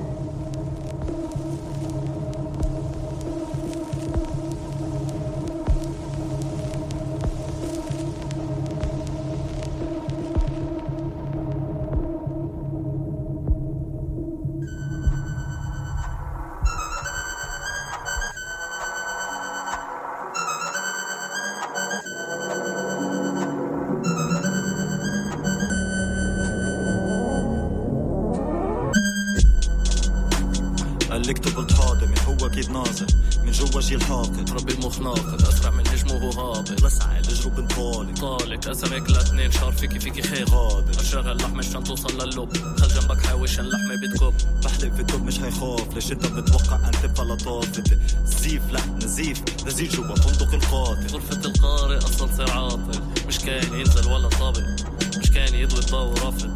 المخ 34.97 35.19
ناقد 35.19 35.41
أسرع 35.41 35.69
من 35.71 35.83
وهو 36.11 36.31
هابط 36.31 36.83
لسعى 36.83 37.19
الاجرب 37.19 37.59
انطالق 37.59 38.19
طالق 38.19 38.69
اسمك 38.69 39.09
لاثنين 39.09 39.51
شهر 39.51 39.71
فيكي 39.71 39.99
فيكي 39.99 40.21
خير 40.21 40.49
غادر 40.49 41.01
أشغل 41.01 41.31
اللحمة 41.31 41.57
عشان 41.57 41.83
توصل 41.83 42.21
للب 42.21 42.57
خل 42.79 42.87
جنبك 42.87 43.25
حاوش 43.25 43.59
اللحمة 43.59 43.95
بتكب. 43.95 44.33
بحلق 44.63 44.93
في 44.93 44.99
الدب 44.99 45.23
مش 45.23 45.39
هيخاف. 45.39 45.93
ليش 45.93 46.11
انت 46.11 46.25
بتتوقع 46.25 46.75
أن 46.75 46.91
تبقى 46.91 47.25
لطافة 47.25 47.83
زيف 48.25 48.61
لا 48.71 48.85
نزيف. 49.05 49.43
نزيف 49.67 49.95
جوا 49.95 50.15
فندق 50.15 50.53
القاتل. 50.53 51.13
غرفة 51.13 51.45
القارئ 51.45 51.97
أصلا 51.97 52.35
صار 52.37 52.51
عاطل. 52.51 53.01
مش 53.27 53.39
كان 53.39 53.79
ينزل 53.79 54.11
ولا 54.11 54.29
طابق 54.29 54.63
مش 55.17 55.31
كان 55.31 55.55
يضوي 55.55 55.79
الضوء 55.79 56.19
رافض. 56.25 56.51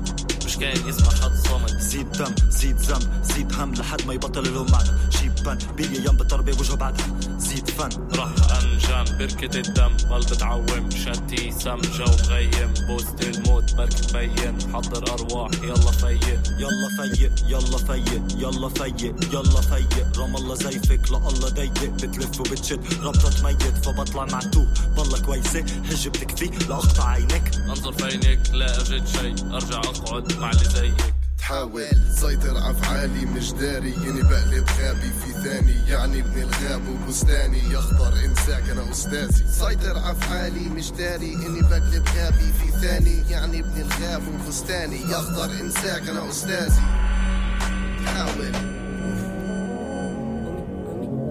مش 0.45 0.57
كان 0.57 0.87
يسمع 0.89 1.09
حد 1.09 1.35
صامت. 1.47 1.79
زيد 1.81 2.11
دم 2.11 2.35
زيد 2.49 2.77
ذنب. 2.81 3.23
زيد 3.23 3.53
هم 3.53 3.73
لحد 3.73 4.01
ما 4.07 4.13
يبطل 4.13 4.53
لهم 4.53 4.71
معنى 4.71 4.89
جيب 5.21 5.35
بن 5.35 5.57
بيلي 5.77 6.05
يم 6.05 6.17
بضربة 6.17 6.51
بوجهه 6.53 6.75
بعدها 6.75 7.07
زيد 7.39 7.69
فن. 7.69 7.89
راح 8.15 8.29
أنجم. 8.51 9.17
بركة 9.17 9.59
الدم. 9.59 9.97
بل 10.09 10.19
بتعوم 10.19 10.89
شتي 10.89 11.51
سم. 11.51 11.81
جو 11.81 12.05
مغيم 12.05 12.73
بوست 12.87 13.21
الموت. 13.21 13.75
برك 13.75 13.93
تبين. 13.93 14.57
حضر 14.73 15.13
أرواح. 15.13 15.51
يلا 15.63 15.91
فيق. 15.91 16.41
يلا 16.59 16.89
فيق. 16.97 17.31
يلا 17.47 17.77
فيق. 17.77 18.23
يلا 18.37 18.69
فيق. 18.69 19.33
يلا 19.33 19.61
فيق. 19.61 20.19
رام 20.19 20.35
الله 20.35 20.55
زيفك. 20.55 21.11
لا 21.11 21.17
الله 21.17 21.49
ضيق. 21.49 21.83
بتلف 21.83 22.39
وبتشد. 22.39 23.03
ربطة 23.03 23.43
ميت. 23.43 23.85
فبطلع 23.85 24.25
معتوه 24.25 24.67
بالله 24.97 25.19
كويسة 25.19 25.65
حجة 25.89 26.09
بتكفي 26.09 26.45
لاقطع 26.69 27.09
عينك. 27.09 27.55
أنظر 27.69 27.93
في 27.93 28.03
عينيك 28.03 28.39
لا 28.53 28.81
أجد 28.81 29.07
شيء. 29.07 29.55
أرجع 29.55 29.79
أقعد 29.79 30.33
مع 30.33 30.51
اللي 30.51 30.65
زيك. 30.65 31.18
تحاول 31.49 31.87
سيطر 32.15 32.57
افعالي 32.71 33.25
مش 33.25 33.51
داري 33.51 33.95
اني 33.95 34.21
بقلب 34.21 34.65
غابي 34.81 35.11
في 35.21 35.31
ثاني 35.43 35.75
يعني 35.87 36.19
ابن 36.19 36.41
الغاب 36.41 36.81
وبستاني 36.89 37.59
يخضر 37.73 38.13
انساك 38.25 38.69
أنا 38.69 38.91
استاذي 38.91 39.45
سيطر 39.51 39.97
افعالي 39.97 40.69
مش 40.69 40.91
داري 40.91 41.33
اني 41.33 41.61
بقلب 41.61 42.07
غابي 42.17 42.53
في 42.59 42.71
ثاني 42.81 43.23
يعني 43.31 43.59
ابن 43.59 43.81
الغاب 43.81 44.21
وبستاني 44.27 45.01
يخضر 45.01 45.61
انساك 45.61 46.09
أنا 46.09 46.29
استاذي 46.29 46.81
تحاول 48.05 48.55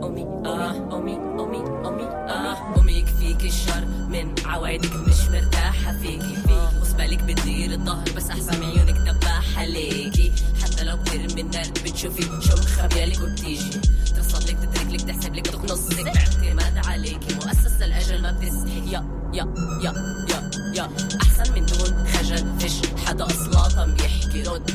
أمي 0.05 0.23
آه 0.47 0.97
أمي 0.97 1.17
أمي 1.17 1.59
أمي 1.89 2.05
آه 2.05 2.79
أمي 2.79 3.05
الشر 3.45 3.87
من 4.09 4.35
عوايدك 4.47 4.97
مش 4.97 5.29
مرتاحة 5.29 5.93
فيكي 5.93 6.68
وصبالك 7.09 7.23
بتدير 7.25 7.71
الظهر 7.73 8.05
بس 8.16 8.31
أحسن 8.31 8.64
عيونك 8.64 8.97
دباحة 9.09 9.64
ليكي 9.64 10.33
حتى 10.62 10.85
لو 10.85 10.97
بترمي 10.97 11.40
النار 11.40 11.71
بتشوفي 11.85 12.23
شو 12.23 12.57
مخبيالك 12.57 13.21
وبتيجي. 13.21 13.81
ترصد 14.16 14.51
لك 14.51 14.57
تترك 14.59 14.92
لك 14.92 15.01
تحسب 15.01 15.35
لك 15.35 15.47
تقنصك 15.47 16.05
باعتماد 16.05 16.87
عليكي 16.87 17.35
مؤسسة 17.35 17.85
الأجل 17.85 18.23
ما 18.23 18.33
بتستحي 18.33 18.92
يا 18.92 19.05
يا 19.35 19.55
يا 19.83 19.92
يا 20.31 20.51
يا. 20.75 20.90
أحسن 21.23 21.53
من 21.55 21.66
دون 21.66 22.07
خجل 22.07 22.59
فيش 22.61 22.73
حدا 23.07 23.27
أصلاً 23.27 23.94
بيحكي 23.94 24.42
رد. 24.42 24.66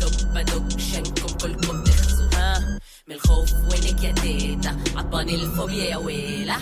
دب 0.00 0.34
بدب 0.34 0.78
شنكم 0.78 1.34
كلكم 1.40 1.84
تخزوا 1.84 2.28
ها 2.34 2.78
من 3.08 3.14
الخوف 3.14 3.52
وينك 3.54 4.04
يا 4.04 4.12
تيتا 4.12 4.76
عطاني 4.96 5.34
الفوبيا 5.34 5.84
يا 5.84 5.96
ويلة. 5.96 6.56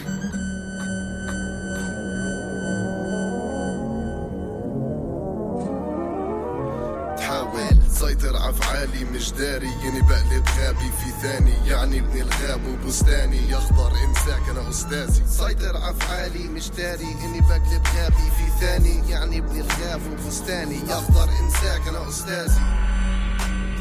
تحاول 8.20 8.32
سيطر 8.32 8.50
أفعالي 8.50 9.04
مش 9.04 9.32
داري 9.32 9.68
اني 9.84 10.00
بقلب 10.00 10.44
غابي 10.58 10.90
في 10.92 11.10
ثاني. 11.22 11.68
يعني 11.68 11.98
ابن 11.98 12.20
الغاب 12.20 12.60
وبستاني 12.68 13.50
يخضر 13.50 13.92
انساك 14.08 14.48
أنا 14.50 14.70
أستاذي. 14.70 15.22
سيطر 15.26 15.90
أفعالي 15.90 16.48
مش 16.48 16.70
داري 16.70 17.16
إني 17.24 17.40
بقلب 17.40 17.82
غابي 17.96 18.30
في 18.36 18.60
ثاني. 18.60 19.10
يعني 19.10 19.38
ابن 19.38 19.60
الغاب 19.60 20.00
وبستاني 20.12 20.76
يخضر 20.76 21.28
انساك 21.40 21.88
أنا 21.88 22.08
أستاذي. 22.08 22.60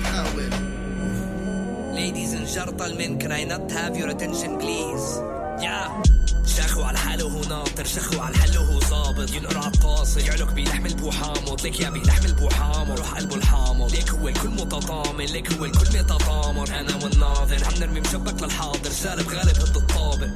تحاول 0.03 0.79
Ladies 1.99 2.33
and 2.33 2.47
gentlemen, 2.47 3.19
can 3.19 3.31
I 3.31 3.43
not 3.43 3.69
have 3.71 3.97
your 3.97 4.09
attention 4.09 4.57
please? 4.57 5.38
شاخو 6.45 6.81
على 6.81 6.97
حاله 6.97 7.25
وهو 7.25 7.41
ناطر 7.41 7.85
شاخو 7.85 8.19
على 8.19 8.35
الحل 8.35 8.57
وهو 8.57 8.79
ظابط. 8.79 9.29
ينقر 9.33 9.57
على 9.57 9.67
القاصر 9.67 10.19
يعلق 10.19 10.51
بلحم 10.51 10.85
البوحامط 10.85 11.63
ليك 11.63 11.79
يا 11.79 11.89
بلحم 11.89 12.25
البوحامط 12.25 12.99
روح 12.99 13.13
قلبه 13.13 13.35
الحامض. 13.35 13.91
ليك 13.91 14.09
هو 14.09 14.27
الكل 14.27 14.49
متطامن 14.49 15.25
ليك 15.25 15.53
هو 15.53 15.65
الكل 15.65 15.99
متطامر. 15.99 16.69
أنا 16.69 16.95
والناظر 17.03 17.63
عم 17.65 17.73
نرمي 17.79 17.99
مشبك 17.99 18.43
للحاضر. 18.43 18.89
سالب 18.89 19.29
غالب 19.29 19.59
هد 19.59 19.77
الطابق. 19.77 20.29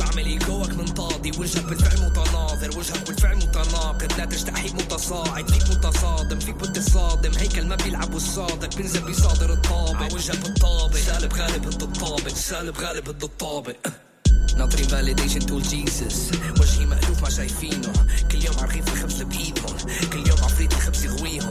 بعمل 0.00 0.26
إيجوك 0.26 0.70
منطادي 0.70 1.30
وجهك 1.38 1.64
بالفعل 1.64 2.10
متناظر. 2.10 2.78
وجهك 2.78 3.06
بالفعل 3.06 3.36
متناقض. 3.36 4.12
لا 4.18 4.24
تستحي 4.24 4.68
متصاعد. 4.68 5.50
فيك 5.50 5.70
متصادم. 5.70 6.38
فيك 6.38 6.54
بتصادم 6.54 7.32
هيكل 7.38 7.66
ما 7.66 7.76
بيلعب 7.76 8.14
والصادق 8.14 8.76
بينزل 8.76 9.00
بيصادر 9.00 9.52
الطابق. 9.52 10.14
وجهك 10.14 10.38
بالطابق. 10.38 10.96
سالب 10.96 11.32
غالب 11.34 11.66
هد 11.66 11.82
الطابق. 11.82 12.34
سالب 12.34 12.78
غالب 12.78 13.08
هد 13.08 13.22
الطابق. 13.22 13.76
ناطرين 14.56 14.88
فاليديشن 14.88 15.46
تول 15.46 15.62
جيسس 15.62 16.30
وجهي 16.60 16.86
مألوف 16.86 17.22
ما 17.22 17.30
شايفينه. 17.30 17.92
كل 18.32 18.44
يوم 18.44 18.56
عرغيف 18.58 18.92
الخبز 18.92 19.22
بإيدهم. 19.22 19.76
كل 20.12 20.28
يوم 20.28 20.38
عفريت 20.44 20.72
الخبز 20.72 21.04
يغويهم. 21.04 21.50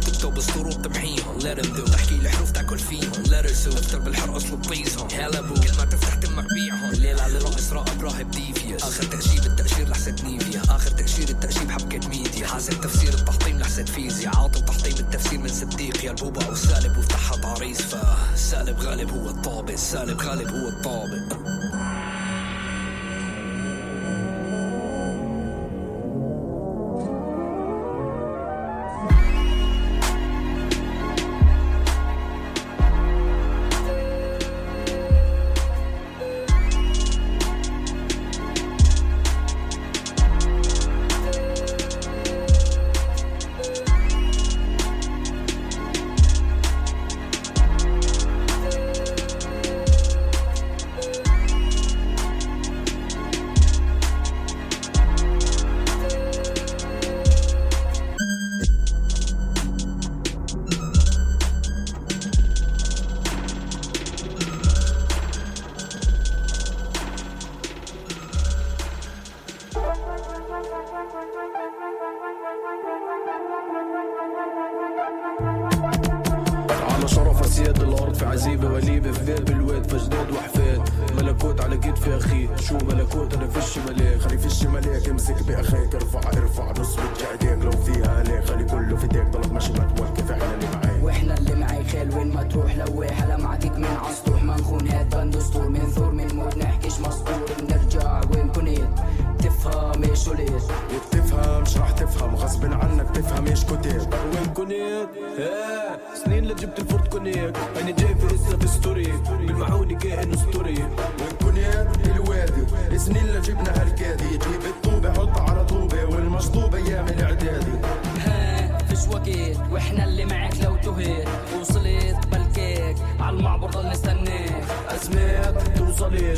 تكتب 0.00 0.34
بسطور 0.34 0.66
وبتمحيهم. 0.66 1.38
Them 1.40 1.66
do. 1.66 1.90
تحكي 1.90 2.14
الحروف 2.14 2.50
تاكل 2.50 2.78
فيهم. 2.78 3.12
Her 3.12 3.46
so 3.46 3.76
افتر 3.76 3.98
بالحرق 3.98 4.34
اصلب 4.34 4.62
بيزهم. 4.68 5.08
هلا 5.12 5.40
بو. 5.40 5.54
كل 5.54 5.76
ما 5.78 5.84
تفتح 5.84 6.14
تمك 6.14 6.46
بيعهم. 6.54 6.90
الليل 6.90 7.20
على 7.20 7.38
رأس 7.38 7.72
راقب 7.72 8.04
راهب 8.04 8.30
ديفيس 8.30 8.82
آخر 8.82 9.02
تأشير 9.02 9.46
التأشير 9.46 9.88
لحسة 9.88 10.16
نيفيا. 10.24 10.62
آخر 10.68 10.90
تأشير 10.90 11.28
التأشير 11.28 11.70
حبكة 11.70 12.08
ميديا. 12.08 12.46
حاسب 12.46 12.80
تفسير 12.80 13.14
التحطيم 13.14 13.58
لحسة 13.58 13.84
فيزياء. 13.84 14.36
عاطل 14.36 14.64
تحطيم 14.64 14.96
التفسير 14.98 15.38
من 15.38 15.48
صديق 15.48 16.04
يا 16.04 16.10
البوبا 16.10 16.54
سالب 16.54 16.98
وفتحها 16.98 17.36
تعريس. 17.36 17.80
فسالب 17.80 18.80
غالب 18.80 19.10
هو 19.10 19.30
الطابق. 19.30 19.74
سالب 19.74 20.20
غالب 20.20 20.48
هو 20.48 20.68
الطابق. 20.68 21.57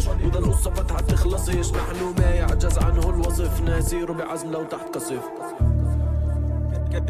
بتوصليش 0.01 0.27
وده 0.27 0.39
القصة 0.39 0.71
فتحة 0.71 1.01
تخلصيش 1.01 1.73
نحن 1.73 2.15
ما 2.19 2.31
يعجز 2.31 2.79
عنه 2.79 3.09
الوصف 3.11 3.61
نسير 3.63 4.13
بعزم 4.13 4.51
لو 4.51 4.63
تحت 4.65 4.95
قصف 4.95 5.23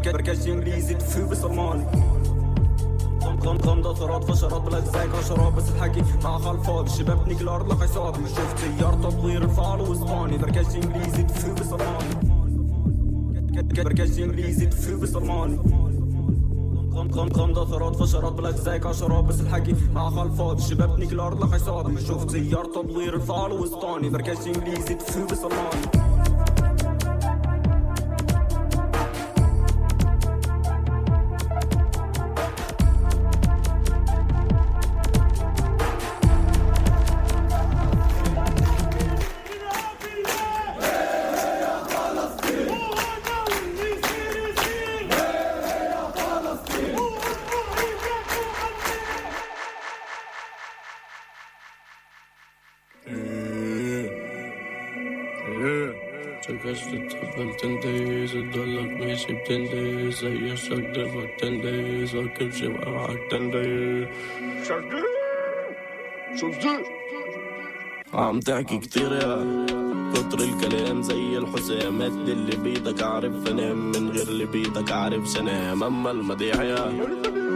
بركش 0.05 0.47
انجليزي 0.47 0.93
تفو 0.93 1.27
بصرماني 1.29 1.85
غمضة 3.45 3.93
ثرات 3.95 4.23
فشرات 4.23 4.61
بلا 4.61 4.79
زيك 4.79 5.21
شراب 5.27 5.55
بس 5.55 5.69
الحكي 5.69 6.03
مع 6.23 6.37
خلفات 6.37 6.85
الشباب 6.87 7.25
بنيك 7.25 7.41
الأرض 7.41 7.73
لقى 7.73 7.87
حسابي 7.87 8.27
شفت 8.29 8.57
سيار 8.57 8.93
تطوير 8.93 9.43
الفعل 9.43 9.81
واسباني 9.81 10.37
بركش 10.37 10.75
انجليزي 10.75 11.23
تفو 11.23 11.53
بصرماني 11.53 12.15
بركش 13.61 14.19
انجليزي 14.19 14.65
تفو 14.65 14.99
بصرماني 14.99 15.57
غمضة 16.93 17.65
ثرات 17.65 17.95
فشرات 17.95 18.33
بلا 18.33 18.51
زيك 18.51 18.91
شراب 18.91 19.27
بس 19.27 19.41
الحكي 19.41 19.75
مع 19.93 20.09
خلفات. 20.09 20.59
الأرض 21.11 21.43
لقى 21.43 21.53
حسابي 21.53 22.01
شفت 22.01 22.29
سيار 22.31 22.65
تطوير 22.65 23.15
الفعل 23.15 23.51
واسباني 23.51 24.09
بركش 24.09 24.47
انجليزي 24.47 24.93
تفو 24.93 25.25
بصرماني 25.25 26.00
تنديز 63.31 64.07
عم 68.13 68.39
تحكي 68.39 68.77
كتير 68.77 69.11
يا 69.13 69.65
كتر 70.13 70.39
الكلام 70.39 71.01
زي 71.01 71.37
الحسامات 71.37 72.11
دي 72.11 72.31
اللي 72.31 72.55
بيدك 72.57 73.03
عارف 73.03 73.47
انام 73.51 73.91
من 73.91 74.09
غير 74.09 74.27
اللي 74.27 74.45
بيدك 74.45 74.91
عارف 74.91 75.27
سنام. 75.27 75.83
أما 75.83 76.11
المديح 76.11 76.59
يا 76.59 76.91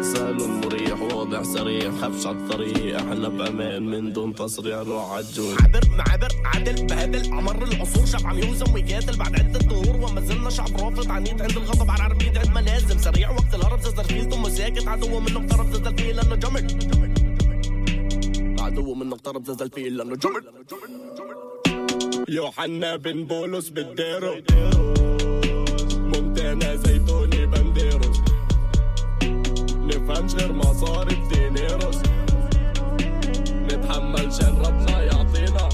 سهل 0.01 0.37
مريح 0.65 1.01
واضح 1.01 1.41
صريح 1.41 1.93
خفش 2.01 2.25
عالطريق 2.27 2.95
إحنا 2.95 3.29
بأمان 3.29 3.83
من 3.85 4.13
دون 4.13 4.35
تصريح 4.35 4.77
روح 4.77 5.11
عالجون 5.11 5.55
عبر 5.63 5.81
معابر 5.97 6.27
عدل 6.45 6.85
بهدل 6.85 7.33
عمر 7.33 7.63
العصور 7.63 8.05
شعب 8.05 8.27
عم 8.27 8.39
يوزن 8.39 8.73
ويقاتل 8.73 9.17
بعد 9.17 9.39
عدة 9.39 9.59
دهور 9.59 9.95
وما 9.95 10.21
زلنا 10.21 10.49
شعب 10.49 10.69
رافض. 10.79 11.11
عنيد 11.11 11.41
عند 11.41 11.57
الغضب 11.57 11.91
على 11.91 12.03
عربية 12.03 12.39
عند 12.39 12.49
ملازم 12.55 12.97
سريع 12.97 13.31
وقت 13.31 13.55
الهرب 13.55 13.79
زي 13.81 13.89
زرفيل 13.89 14.29
ثم 14.29 14.49
ساكت. 14.49 14.87
عدو 14.87 15.19
منه 15.19 15.39
اقترب 15.39 15.73
زي 15.73 15.89
الفيل 15.89 16.15
لأنه 16.15 16.35
جمل. 16.35 16.67
عدو 18.59 18.93
منه 18.93 19.15
اقترب 19.15 19.45
زي 19.45 19.65
الفيل 19.65 19.97
لأنه 19.97 20.15
جمل. 20.15 20.43
يوحنا 22.29 22.95
بن 22.95 23.23
بولس 23.23 23.69
بالديرو. 23.69 24.35
مونتانا 25.95 26.75
زيتوني 26.75 27.45
بانديروس 27.45 28.21
نفهمش 30.05 30.33
غير 30.35 30.53
مصاري 30.53 31.15
دينيروس 31.33 31.97
نتحمل 33.71 34.33
شان 34.33 34.57
ربنا 34.65 35.01
يعطينا. 35.03 35.69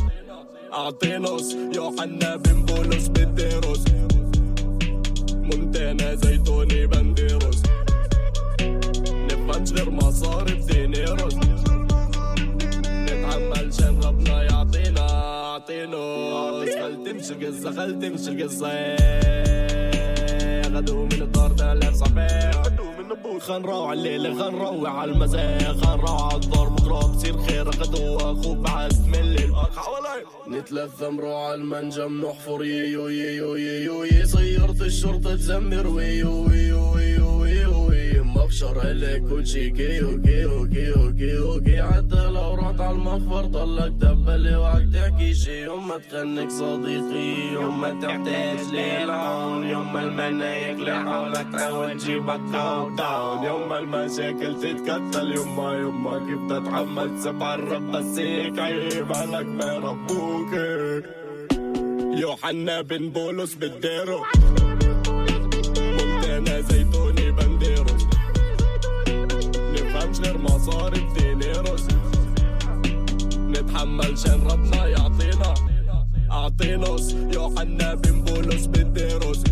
اعطينوس 0.74 1.56
يوحنا 1.76 2.36
بن 2.36 2.66
بولس 2.66 3.08
بالديروس 3.08 3.84
مونتانا 5.32 6.16
زيتوني 6.16 6.88
بانديروس 6.88 7.62
نفهمش 9.32 9.72
غير 9.72 9.90
مصاري 9.90 10.54
دينيروس 10.54 11.36
نتحمل 12.86 13.74
شان 13.74 14.00
ربنا 14.04 14.44
يعطينا. 14.44 15.08
اعطينوس 15.52 16.70
خل 16.70 17.04
تمشي 17.06 17.34
القصة 17.34 17.72
خل 17.72 18.00
تمشي 18.00 18.30
القصة 18.32 18.72
غدو 20.76 21.06
من 21.06 21.22
الدار 21.22 21.52
ده 21.52 21.74
لا 21.74 21.92
صباح 21.94 22.62
خل 23.40 23.62
نروح 23.62 23.90
على 23.90 24.16
الليل 24.16 24.40
خل 24.40 24.52
نروح 24.52 24.96
على 24.96 25.12
المساء 25.12 25.74
خل 25.74 25.98
نروح 25.98 26.34
على 26.34 26.44
الدار 26.44 26.70
بكره 26.70 27.08
بصير 27.08 27.38
خير 27.38 27.70
غدو 27.70 28.18
أخوك 28.18 28.58
بعد 28.58 28.94
من 29.08 29.16
الليل 29.16 29.54
نتلثى 30.48 31.06
على 31.06 31.54
المنجم 31.54 32.22
نحفر. 32.26 32.64
يو 32.66 33.08
يو 33.08 33.56
يو 33.56 34.04
يو 34.04 34.26
صيرت 34.26 34.82
الشرطة 34.82 35.36
تزمر. 35.36 35.88
ويو 35.88 36.48
ويو 36.48 36.94
ويو 36.96 37.31
مبشر 38.52 38.80
عليك 38.80 39.24
كل 39.30 39.48
شي 39.48 39.70
كيو 39.70 40.22
كيو 40.22 40.68
كيو 40.70 41.14
كيو 41.16 41.62
كي 41.64 41.84
حتى 41.84 42.28
لو 42.36 42.56
رحت 42.56 42.82
على 42.82 42.92
المخفر 42.92 43.46
ضلك 43.46 43.92
دبل 43.92 44.56
وعك 44.56 44.88
تحكي 44.94 45.34
شي. 45.34 45.64
يوم 45.64 45.88
ما 45.88 45.98
تخنك 45.98 46.50
صديقي 46.50 47.54
يوم 47.54 47.82
ما 47.82 48.00
تحتاج 48.02 48.60
للعون 48.74 49.64
يوم 49.68 49.94
ما 49.94 50.02
المنايك 50.04 50.80
لحولك 50.80 51.48
تحاول 51.54 51.98
تجيبك 51.98 52.40
down 52.52 52.96
down 52.96 53.44
يوم 53.44 53.70
ما 53.70 53.80
المشاكل 53.80 54.56
تتكتل 54.62 55.32
يوم 55.36 55.58
ما 55.58 55.74
يوم 55.74 56.04
ما 56.04 56.20
كيف 56.20 56.42
تتحمل 56.50 57.20
تسمع 57.20 57.56
الراب 57.56 57.92
بس 57.92 58.18
هيك 58.20 58.60
عيب 58.60 59.14
عليك 59.16 59.48
ما 59.48 59.78
ربوك 59.78 60.52
يوحنا 62.22 62.82
بن 62.82 63.10
بولس 63.10 63.54
بالديرو. 63.56 64.24
مونتانا 65.78 66.62
زيتوني 66.62 67.11
غير 70.24 70.38
مصاري 70.38 71.08
دينيروس 71.18 71.86
نتحمل 73.38 74.18
شان 74.18 74.42
ربنا 74.42 74.88
يعطينا. 74.88 75.54
اعطينوس 76.32 77.16
يوحنا 77.34 77.94
بن 77.94 78.22
بولس 78.22 78.66
بالديروس 78.66 79.44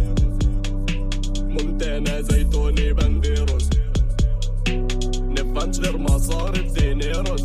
مونتانا 1.38 2.22
زيتوني 2.22 2.94
بانديروس 2.94 3.70
نفهمش 5.20 5.80
غير 5.80 5.98
مصاري 5.98 6.62
دينيروس 6.62 7.44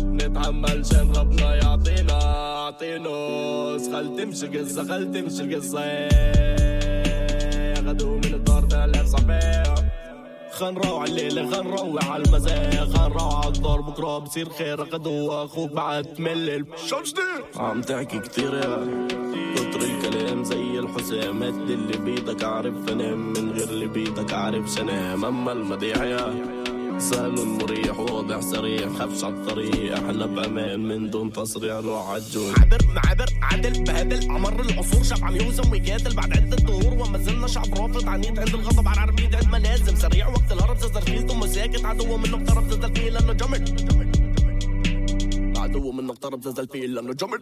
نتحمل 0.00 0.86
شان 0.86 1.12
ربنا 1.16 1.54
يعطينا. 1.54 2.18
اعطينوس 2.64 3.82
خل 3.92 4.16
تمشي 4.16 4.46
القصة 4.46 4.84
خل 4.84 5.12
تمشي 5.12 5.42
القصة 5.42 5.80
غدو 7.86 8.16
من 8.16 8.34
الدار 8.34 8.64
ده 8.64 8.86
لا 8.86 9.04
صباح 10.54 10.68
خل 10.68 10.74
نروح 10.74 11.00
على 11.00 11.10
الليل 11.10 11.54
خل 11.54 11.64
نروح 11.66 12.10
على 12.10 12.24
المساء 12.24 12.86
خل 12.86 13.10
نروح 13.10 13.44
على 13.46 13.54
الدار. 13.56 13.80
بكرة 13.80 14.18
بصير 14.18 14.48
خير 14.48 14.80
غدو 14.82 15.32
أخوك 15.32 15.72
بعد 15.72 16.04
تملل 16.04 16.66
شو 16.86 16.96
جديد؟ 17.02 17.44
عم 17.56 17.80
تحكي 17.82 18.18
كتير 18.18 18.54
يا 18.54 19.08
كتر 19.56 19.80
الكلام 19.80 20.44
زي 20.44 20.78
الحسامات 20.78 21.54
اللي 21.54 21.98
بيدك 21.98 22.44
عارف 22.44 22.92
انام 22.92 23.32
من 23.32 23.52
غير 23.52 23.68
اللي 23.68 23.86
بيدك 23.86 24.32
عارف 24.32 24.70
سنام. 24.70 25.24
أما 25.24 25.52
المديح 25.52 25.96
يا 25.96 26.34
سهل 26.98 27.46
مريح 27.46 27.98
واضح 27.98 28.40
صريح 28.40 28.88
خفش 28.88 29.24
عالطريق 29.24 29.92
إحنا 29.92 30.26
بأمان 30.26 30.80
من 30.80 31.10
دون 31.10 31.32
تصريح 31.32 31.76
روح 31.76 32.08
عالجون 32.08 32.52
عبر 32.58 32.78
معابر 32.94 33.26
عدل 33.42 33.84
بهدل 33.84 34.30
عمر 34.30 34.60
العصور 34.60 35.02
شعب 35.02 35.24
عم 35.24 35.36
يوزن 35.36 35.72
ويقاتل 35.72 36.16
بعد 36.16 36.32
عدة 36.32 36.56
دهور 36.56 36.94
وما 36.94 37.18
زلنا 37.18 37.46
شعب 37.46 37.74
رافض. 37.74 38.08
عنيد 38.08 38.38
عند 38.38 38.54
الغضب 38.54 38.88
على 38.88 39.00
عربية 39.00 39.36
عند 39.36 39.52
ملازم. 39.52 39.96
سريع 39.96 40.28
وقت 40.28 40.52
الهرب 40.52 40.78
زي 40.78 40.88
زرفيل 40.88 41.28
ثم 41.28 41.46
ساكت 41.46 41.84
عدو 41.84 42.16
منه 42.16 42.36
اقترب 42.36 42.70
زي 42.70 42.86
الفيل 42.86 43.12
لأنه 43.12 43.32
جمل. 43.32 43.64
عدو 45.56 45.92
منه 45.92 46.12
اقترب 46.12 46.42
زي 46.42 46.62
الفيل 46.62 46.94
لأنه 46.94 47.12
جمل. 47.12 47.40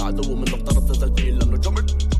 عدو 0.00 0.34
منه 0.34 0.54
اقترب 0.54 0.92
زي 0.92 1.06
الفيل 1.06 1.38
لأنه 1.38 1.56
جمل. 1.56 2.11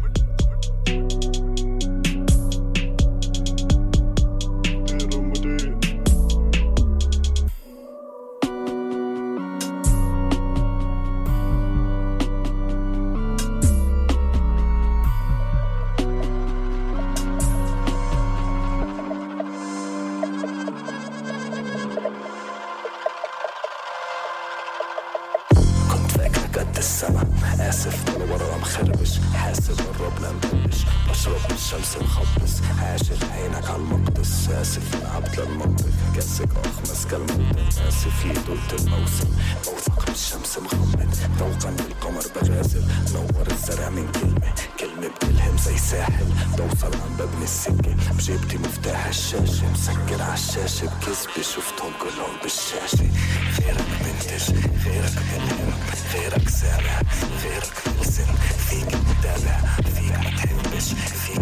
الشمس 31.54 31.96
مخبص 31.96 32.60
عاشق 32.80 33.32
عينك 33.32 33.70
على 33.70 33.76
المقدس. 33.76 34.48
آسف 34.48 35.14
عبد 35.14 35.40
للمنطق 35.40 35.84
كاسك 36.14 36.48
أخمس. 36.64 37.06
كالموت 37.10 37.58
آسف 37.88 38.24
يدوت 38.24 38.80
الموسم. 38.80 39.28
موثق 39.66 40.08
من 40.08 40.14
الشمس 40.14 40.58
مغمض 40.58 41.14
ذوقا 41.38 41.70
للقمر 41.70 42.24
بغازل. 42.34 42.84
نور 43.14 43.46
الزرع 43.50 43.88
من 43.88 44.12
كلمة. 44.12 44.52
كلمة 44.80 45.08
بتلهم 45.08 45.56
زي 45.58 45.78
ساحل. 45.78 46.26
بوصل 46.58 46.94
عم 46.94 47.16
ببني 47.18 47.44
السكة. 47.44 47.94
بجيبتي 48.12 48.58
مفتاح 48.58 49.06
الشاشة. 49.06 49.72
مسكر 49.72 50.22
عالشاشة 50.22 50.86
بكذبة 50.86 51.42
شفتهم 51.42 51.92
كلهم 52.02 52.34
بالشاشة. 52.42 53.10
غيرك 53.58 53.86
منتج. 54.04 54.54
غيرك 54.84 55.16
ملهم 55.32 55.72
غيرك 56.14 56.48
سامع. 56.48 57.02
غيرك 57.42 57.74
ملزم 57.98 58.32
فيك 58.68 58.88
تتابع. 58.88 59.60
فيك 59.94 60.16
ما 60.18 60.30
تحبش 60.36 60.88
فيك 61.22 61.41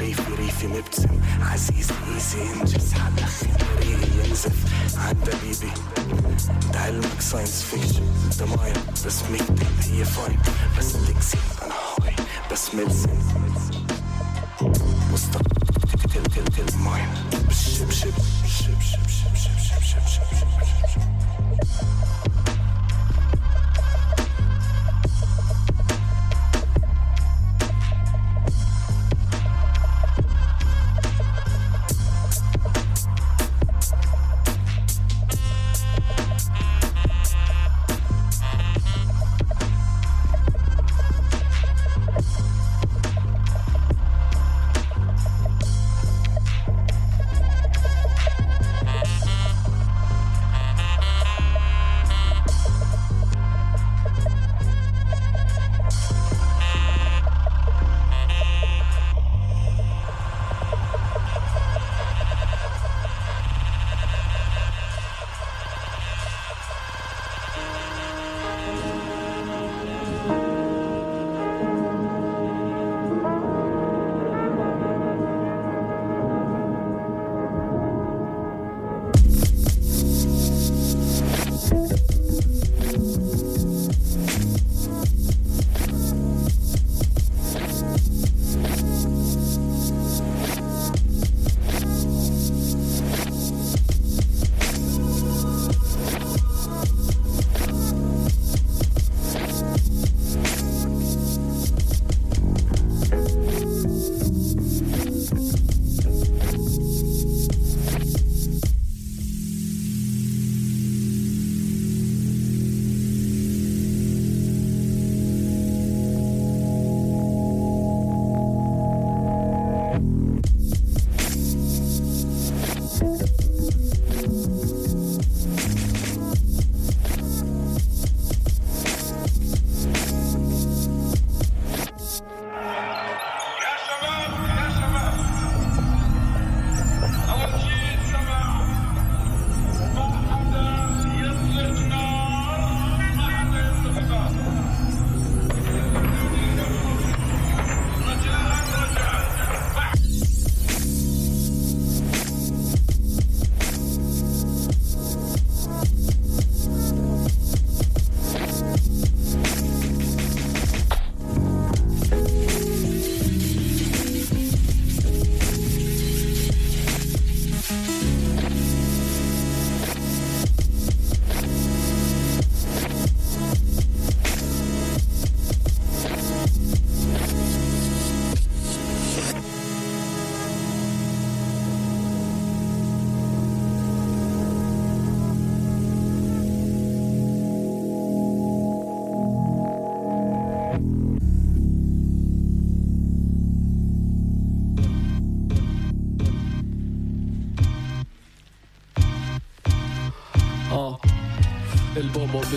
خريفي 0.00 0.34
ريفي 0.38 0.66
مبتسم 0.66 1.20
عزيزي 1.40 1.94
ايزي 2.14 2.52
انجز 2.52 2.92
حدخن 2.94 3.48
ريقي 3.78 4.28
ينزف 4.28 4.56
عالدبيبي 4.98 5.72
انت 6.64 6.76
علمك 6.76 7.20
ساينس 7.20 7.62
فيكشن 7.62 8.02
انت 8.24 8.42
مايا 8.42 8.74
بس 9.06 9.22
مكتب 9.22 9.66
هي 9.80 10.04
فاين 10.04 10.38
بس 10.78 10.92
تكسي 10.92 11.38
انا 11.62 11.74
هاي 11.74 12.16
بس 12.52 12.74
ملزم 12.74 13.18
مستقبل 15.12 16.22
تل 16.34 16.44
تل 16.44 16.78
ماين 16.78 17.08
بشب 17.48 17.90
شب 17.90 18.10
شب 18.46 18.80
شب 18.80 18.80
شب 18.80 19.06
شب 19.06 19.36
شب 19.36 19.82
شب 19.82 20.06
شب 20.06 20.06
شب 20.06 20.86
شب 20.94 21.19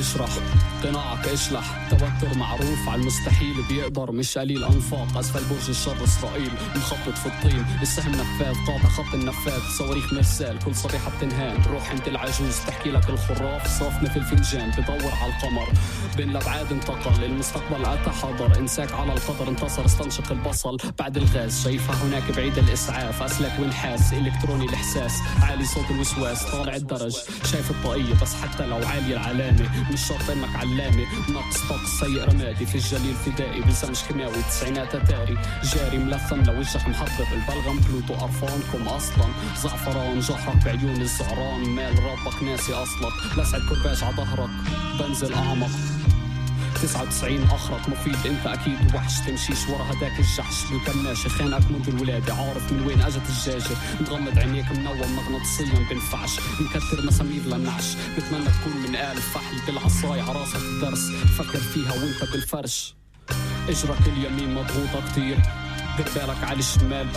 تشرح 0.05 0.30
قناعك 0.82 1.28
اشلح 1.28 1.84
توتر 1.91 2.39
معروف 2.39 2.89
على 2.89 3.01
المستحيل 3.01 3.55
بيقدر 3.68 4.12
مش 4.12 4.39
قليل 4.39 4.64
انفاق 4.64 5.18
أسفل 5.18 5.45
برج 5.45 5.68
الشر 5.68 6.05
إسرائيل 6.05 6.51
مخطط 6.76 7.18
في 7.18 7.26
الطين. 7.26 7.66
السهم 7.82 8.12
نفاذ 8.12 8.55
قاطع 8.66 8.89
خط 8.89 9.14
النفاذ. 9.14 9.61
صواريخ 9.78 10.12
مرسال 10.12 10.59
كل 10.59 10.74
صبيحة 10.74 11.11
بتنهان. 11.16 11.62
روح 11.62 11.91
أنت 11.91 12.09
العجوز 12.09 12.57
تحكي 12.66 12.91
لك 12.91 13.11
الخراف. 13.11 13.78
صافنه 13.78 14.09
في 14.09 14.16
الفنجان 14.16 14.70
بدور 14.70 15.12
على 15.22 15.32
القمر. 15.32 15.68
بين 16.16 16.30
الابعاد 16.30 16.72
انتقل 16.72 17.24
المستقبل 17.24 17.85
اتى 17.85 18.11
حضر 18.11 18.59
إنساك 18.59 18.93
على 18.93 19.12
القدر 19.12 19.49
انتصر 19.49 19.85
استنشق 19.85 20.32
البصل. 20.32 20.76
بعد 20.99 21.16
الغاز 21.16 21.64
شايفها 21.64 22.07
هناك 22.07 22.37
بعيد 22.37 22.59
الإسعاف. 22.59 23.22
اسلك 23.22 23.53
وانحاس 23.61 24.12
إلكتروني 24.12 24.64
الإحساس. 24.64 25.12
عالي 25.43 25.64
صوت 25.64 25.91
الوسواس 25.91 26.45
طالع 26.45 26.76
الدرج. 26.76 27.16
شايف 27.45 27.70
الطاقيه 27.70 28.14
بس 28.22 28.35
حتى 28.35 28.66
لو 28.66 28.76
عاليه 28.87 29.14
العلامة. 29.16 29.91
مش 29.93 30.07
شرط 30.09 30.30
إنك 30.30 30.57
علامة. 30.57 31.07
نقص 31.28 31.70
طقس 31.75 32.01
سيء 32.01 32.25
رمادي 32.25 32.66
في 32.66 32.75
الجليل 32.75 33.14
فدائي 33.14 33.61
بلزمش 33.61 34.03
كيماوي 34.03 34.43
تسعينات 34.49 34.95
اتاري 34.95 35.39
جاري 35.75 35.99
ملثم 35.99 36.43
لوجهك 36.43 36.89
محضر 36.89 37.27
البلغم. 37.33 37.79
بلوتو 37.79 38.14
قرفانكم 38.14 38.89
أصلا. 38.89 39.27
زعفران 39.62 40.20
جحرك 40.20 40.64
بعيون 40.64 41.01
الزعران 41.01 41.68
مال 41.68 41.99
ربك 42.05 42.43
ناسي 42.43 42.72
اصلك 42.72 43.39
لسعد 43.39 43.61
كرباج 43.61 44.05
على 44.05 44.16
ظهرك. 44.16 44.51
بنزل 45.01 45.35
أعمق. 45.35 45.70
99 46.85 47.43
اخرك 47.43 47.89
مفيد 47.89 48.26
أنت 48.26 48.47
أكيد 48.47 48.95
وحش. 48.95 49.20
تمشيش 49.26 49.68
ورا 49.68 49.85
هداك 49.85 50.18
الجحش. 50.20 50.64
بالكماشة 50.70 51.28
خانقك 51.28 51.70
منذ 51.70 51.89
الولادة. 51.89 52.35
عارف 52.35 52.72
من 52.72 52.87
وين 52.87 53.03
أجت 53.03 53.22
الجاجة 53.28 53.76
مغمض 54.01 54.39
عينيك 54.39 54.72
منوم 54.72 55.16
مغناطيسيا 55.16 55.89
بنفعش 55.91 56.41
مكتر 56.61 57.07
مسامير 57.07 57.43
للنعش 57.43 57.95
بتمنى 58.16 58.45
تكون 58.45 58.76
من 58.89 58.97
آل 58.97 59.16
فحل 59.16 59.66
بالعصاية 59.66 60.22
عراسك 60.22 60.57
الدرس. 60.57 61.11
فكر 61.39 61.59
فيها 61.59 61.93
وانت 61.93 62.32
بالفرش. 62.32 62.95
اجرك 63.68 64.07
اليمين 64.07 64.55
مضغوطة 64.55 65.12
كتير. 65.12 65.39
بالك 66.14 66.45
على 66.45 66.59
الشمال. 66.59 67.09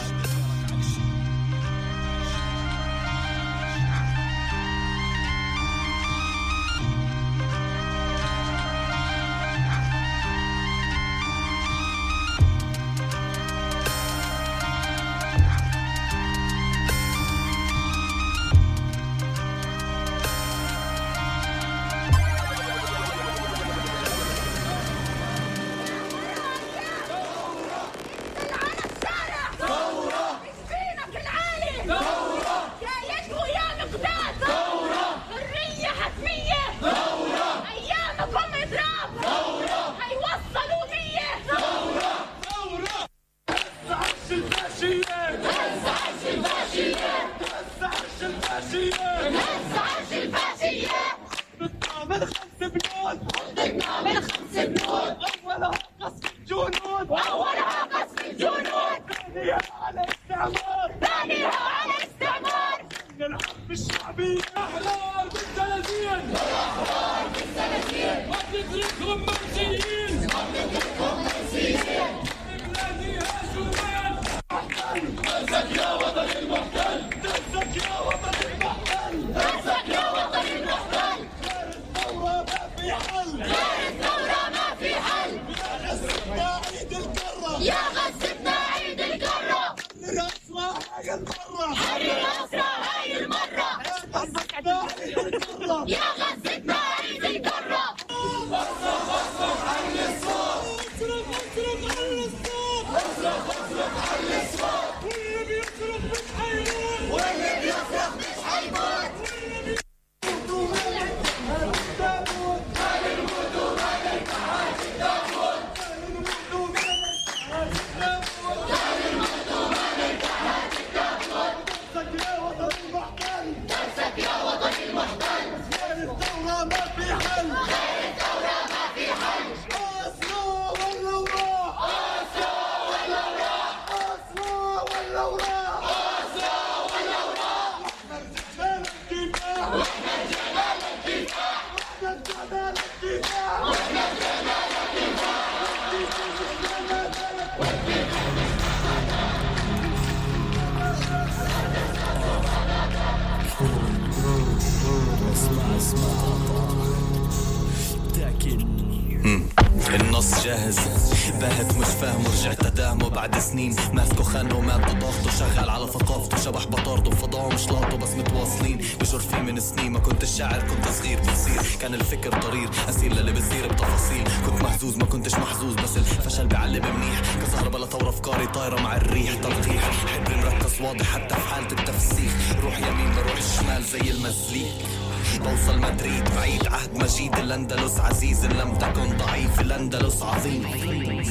لم 188.58 188.76
تكن 188.76 189.18
ضعيف 189.18 189.62
الأندلس 189.62 190.24
عظيم. 190.24 190.64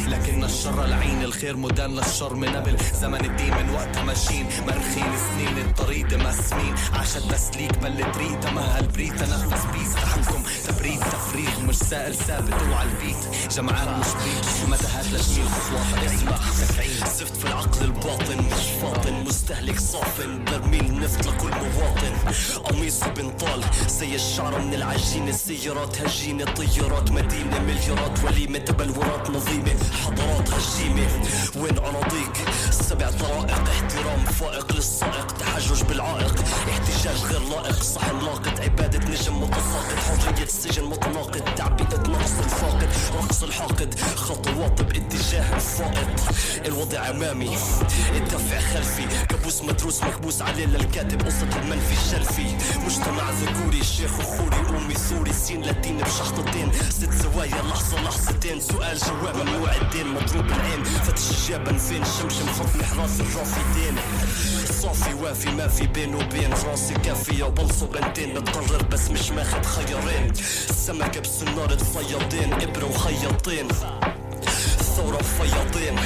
لكن 0.08 0.44
الشر 0.44 0.86
لعين 0.86 1.22
الخير 1.22 1.56
مدان 1.56 1.90
للشر 1.96 2.34
من 2.34 2.48
قبل. 2.48 2.76
زمن 3.00 3.24
الدين 3.24 3.54
من 3.56 3.70
وقتها 3.74 4.02
ماشيين 4.02 4.46
مرخين 4.66 5.12
سنين 5.28 5.58
الطريق 5.58 6.06
مسمين 6.06 6.74
عاشت 6.92 7.32
تسليك 7.32 7.78
بلت 7.78 8.16
ريق 8.16 8.40
تمهل 8.40 8.86
بريد 8.86 9.16
تنفس 9.16 9.64
بيس. 9.72 9.94
تحكم. 9.94 10.42
تبريد 10.66 11.00
تفريغ. 11.00 11.60
مش 11.68 11.76
سائر 11.76 12.12
ثابت. 12.12 12.62
وعلى 12.72 12.90
البيت. 12.90 13.50
جمعان 13.56 14.00
مش 14.00 14.06
بيت. 14.06 14.70
متاهات 14.70 15.06
لجميل 15.06 15.48
خطوات 15.48 16.04
اسمع 16.04 16.36
تفعيل 16.36 16.96
زفت 17.18 17.36
في 17.36 17.44
العقل 17.44 17.84
الباطن. 17.84 18.38
مش 18.38 18.66
فاطن 18.82 19.24
مستهلك 19.24 19.80
صافن. 19.80 20.44
برميل 20.44 21.00
نفط 21.00 21.26
لكل 21.26 21.50
مواطن. 21.50 22.32
قميصي 22.64 23.10
بنطال. 23.10 23.64
زي 23.88 24.14
الشعر 24.14 24.58
من 24.58 24.74
العجين. 24.74 25.28
السيارات 25.28 26.00
هجينة 26.00 26.44
طيارات 26.44 27.10
مدينة 27.16 27.58
مليارات 27.58 28.24
وليمة 28.24 28.58
تبلورات 28.58 29.30
نظيمة. 29.30 29.76
حضارات 30.04 30.50
هشيمة 30.50 31.08
وين 31.56 31.78
أراضيك؟ 31.78 32.36
سبع 32.70 33.10
طرائق 33.10 33.68
احترام 33.68 34.24
فائق 34.24 34.72
للسائق 34.72 35.26
تحجج 35.26 35.82
بالعائق. 35.82 36.34
احتجاج 36.70 37.24
غير 37.24 37.40
لائق. 37.40 37.82
صحن 37.82 38.18
لاقط 38.18 38.60
عبادة 38.60 38.98
نجم 38.98 39.42
متساقط. 39.42 39.98
حرية 40.06 40.46
سجن 40.46 40.84
متناقض. 40.84 41.54
تعبئة 41.56 42.00
نقص 42.08 42.38
الفاقد. 42.44 42.88
رقص 43.14 43.42
الحاقد. 43.42 43.94
خطوات 44.16 44.82
باتجاه 44.82 45.54
الفائق 45.56 46.16
الوضع 46.66 47.10
أمامي. 47.10 47.56
الدفع 48.16 48.60
خلفي. 48.60 49.06
محبوس 49.46 49.62
مدروس 49.62 50.02
مكبوس 50.02 50.42
عليه 50.42 50.66
للكاتب 50.66 51.22
قصة 51.22 51.60
المنفي 51.62 51.92
الشرفي. 51.92 52.46
مجتمع 52.86 53.30
ذكوري 53.30 53.84
شيخ 53.84 54.18
وخوري 54.18 54.78
أمي 54.78 54.94
سوري 54.94 55.32
سين 55.32 55.62
لاتيني 55.62 56.02
بشخطتين 56.02 56.72
ست 56.90 57.12
زوايا 57.12 57.62
لحظة 57.62 58.02
لحظتين. 58.02 58.60
سؤال 58.60 58.98
جواب 58.98 59.36
ممنوع 59.36 59.76
الدين 59.76 60.06
مضروب 60.06 60.46
العين. 60.46 60.84
فتش 60.84 61.30
الجبن 61.30 61.78
فين؟ 61.78 62.04
شمشم 62.04 62.48
حكم 62.48 62.82
حراس 62.82 63.20
الرافدين. 63.20 63.94
صافي 64.82 65.14
وافي 65.14 65.50
ما 65.50 65.68
في 65.68 65.86
بين 65.86 66.14
وبين. 66.14 66.52
راسي 66.52 66.94
كافية 66.94 67.44
وبنصب 67.44 67.92
بنتين. 67.92 68.34
بتقرر 68.34 68.82
بس 68.82 69.10
مش 69.10 69.30
ماخد 69.30 69.66
خيارين. 69.66 70.30
السمكة 70.70 71.20
بسنارة 71.20 71.78
صيادين 71.94 72.52
إبرة 72.52 72.84
وخياطين. 72.84 73.68
ثورة 74.96 75.16
وفياضين 75.16 75.98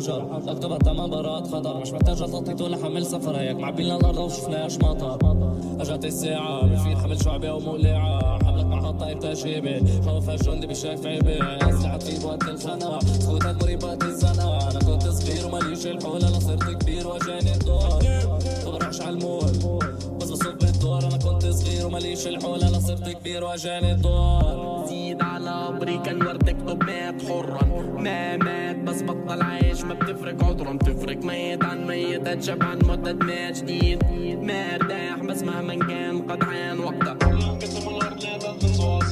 حجر 0.00 0.40
اكتب 0.48 0.72
حتى 0.74 0.92
ما 0.92 1.06
برات 1.06 1.46
خضر 1.46 1.80
مش 1.80 1.92
محتاج 1.92 2.16
تخطيط 2.18 2.60
ولا 2.62 2.76
حمل 2.76 3.06
سفر 3.06 3.36
هيك 3.36 3.56
معبينا 3.56 3.96
الأرض 3.96 4.18
وشفناش 4.18 4.78
مطر. 4.78 5.18
أجت 5.80 6.04
الساعة. 6.04 6.66
بفيد 6.66 6.98
حمل 6.98 7.22
شعبي 7.24 7.50
ومولعة 7.50 8.44
حملك 8.44 8.66
محطة 8.66 9.12
بتجيبي 9.12 10.02
خوف 10.06 10.30
الجندي 10.30 10.66
بشايف 10.66 11.06
عيبي 11.06 11.42
أسلحة 11.42 11.98
في 11.98 12.26
وقت 12.26 12.42
الخنا 12.42 13.00
سكوت 13.00 13.46
مريبات 13.62 14.02
الزنا 14.02 14.70
أنا 14.70 14.78
كنت 14.78 15.08
صغير 15.08 15.46
وماليش 15.46 15.86
الحول. 15.86 16.24
أنا 16.24 16.40
صرت 16.40 16.70
كبير 16.82 17.06
واجاني 17.06 17.52
الدور. 17.54 18.00
تبرعش 18.64 19.00
على 19.00 19.10
المول. 19.10 19.80
بس 20.20 20.30
بصب 20.30 20.58
بالدور 20.58 20.98
أنا 20.98 21.16
كنت 21.16 21.46
صغير 21.46 21.86
وماليش 21.86 22.26
الحول. 22.26 22.62
أنا 22.62 22.80
صرت 22.80 23.08
كبير 23.08 23.44
واجاني 23.44 23.92
الدور. 23.92 24.86
زيد 24.88 25.22
على 25.22 25.50
عمري 25.50 25.98
كان 25.98 26.18
اكتب 26.70 26.86
مات 26.86 27.22
حرا. 27.22 27.64
ما 27.98 28.36
مات 28.36 28.76
بس 28.76 29.02
بطل 29.02 29.42
عايش 29.42 29.84
ما 29.84 29.94
بتفرق 29.94 30.44
عذرا 30.44 30.72
بتفرق 30.72 31.24
ميت 31.24 31.64
عن 31.64 31.86
ميت 31.86 32.28
اتشب 32.28 32.62
عن 32.62 32.78
مدة 32.84 33.12
ما 33.12 33.50
جديد. 33.50 34.04
ما 34.42 34.74
ارتاح 34.74 35.18
بس 35.24 35.42
مهما 35.42 35.74
كان 35.74 36.22
قد 36.22 36.42
حان 36.42 36.78
وقتها. 36.78 37.12
الأرض 37.12 38.24
لا 38.24 38.52
تنصاص 38.60 39.04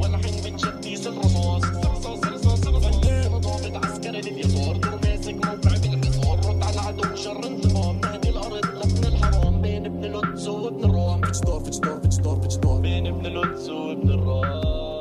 ولا 0.00 0.16
حين 0.16 0.54
بتشد 0.54 0.84
يصير 0.86 1.12
رصاص 1.18 1.62
رصاص 1.64 2.24
رصاص 2.24 2.66
رصاص 2.66 3.06
أنا 3.06 3.38
ضابط 3.38 3.84
عسكري 3.84 4.20
لليسار. 4.20 4.76
دور 4.76 4.98
ماسك 5.04 5.34
موقع 5.34 5.76
بالحصار. 5.82 6.38
رد 6.38 6.62
على 6.62 6.74
العدو 6.74 7.16
شر 7.16 7.46
انتقام. 7.46 8.00
نهدي 8.00 8.30
الأرض 8.30 8.66
لابن 8.66 9.04
الحرام. 9.06 9.62
بين 9.62 9.86
ابن 9.86 10.04
القدس 10.04 10.48
وابن 10.48 10.84
الرام. 10.84 11.20
فيتشدور 11.20 11.60
فيتشدور 11.60 12.00
فيتشدور 12.00 12.40
فيتشدور 12.40 12.80
بين 12.80 13.06
ابن 13.06 13.26
القدس 13.26 13.68
وابن 13.68 14.10
الرام. 14.10 14.91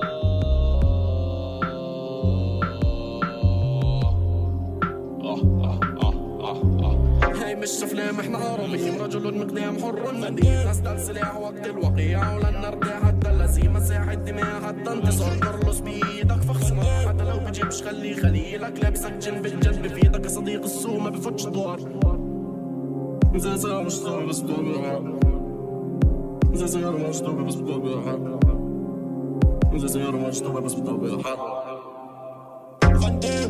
مش 7.77 7.83
افلام 7.83 8.19
إحنا 8.19 8.37
عربيين 8.37 9.01
رجل 9.01 9.37
مقدام 9.39 9.77
حر 9.79 10.13
مدين 10.13 10.69
نستل 10.69 10.99
سلاح 10.99 11.37
وقت 11.37 11.67
الوقيع 11.67 12.35
ولن 12.35 12.61
نرتاح 12.61 13.05
حتى 13.05 13.29
الهزيمة 13.29 13.79
ساحة 13.79 14.13
دماء 14.13 14.61
حتى 14.61 14.91
انتصار 14.93 15.37
كارلوس 15.37 15.79
بيدك 15.79 16.41
فخصنا 16.41 16.83
حتى 16.83 17.23
لو 17.23 17.37
بجيبش 17.39 17.83
خلي 17.83 18.13
خليلك 18.13 18.79
لابسك 18.83 19.13
جن 19.17 19.41
بالجد 19.41 19.81
بفيدك 19.81 20.27
صديق 20.27 20.63
السوق 20.63 20.99
ما 20.99 21.09
بفوتش 21.09 21.45
دور 21.45 21.79
سيارة 23.37 23.81
مش 23.83 23.99
طوبة 23.99 24.25
بس 24.25 24.35
زي 26.59 26.67
سيارة 26.67 26.97
مش 27.07 27.19
طوبة 27.19 27.43
بس 29.73 29.81
زي 29.81 29.87
سيارة 29.87 30.17
مش 30.27 30.39
طوبة 30.39 30.59
بس 30.61 30.73
بطوبة 30.75 31.21
فندم 32.81 33.40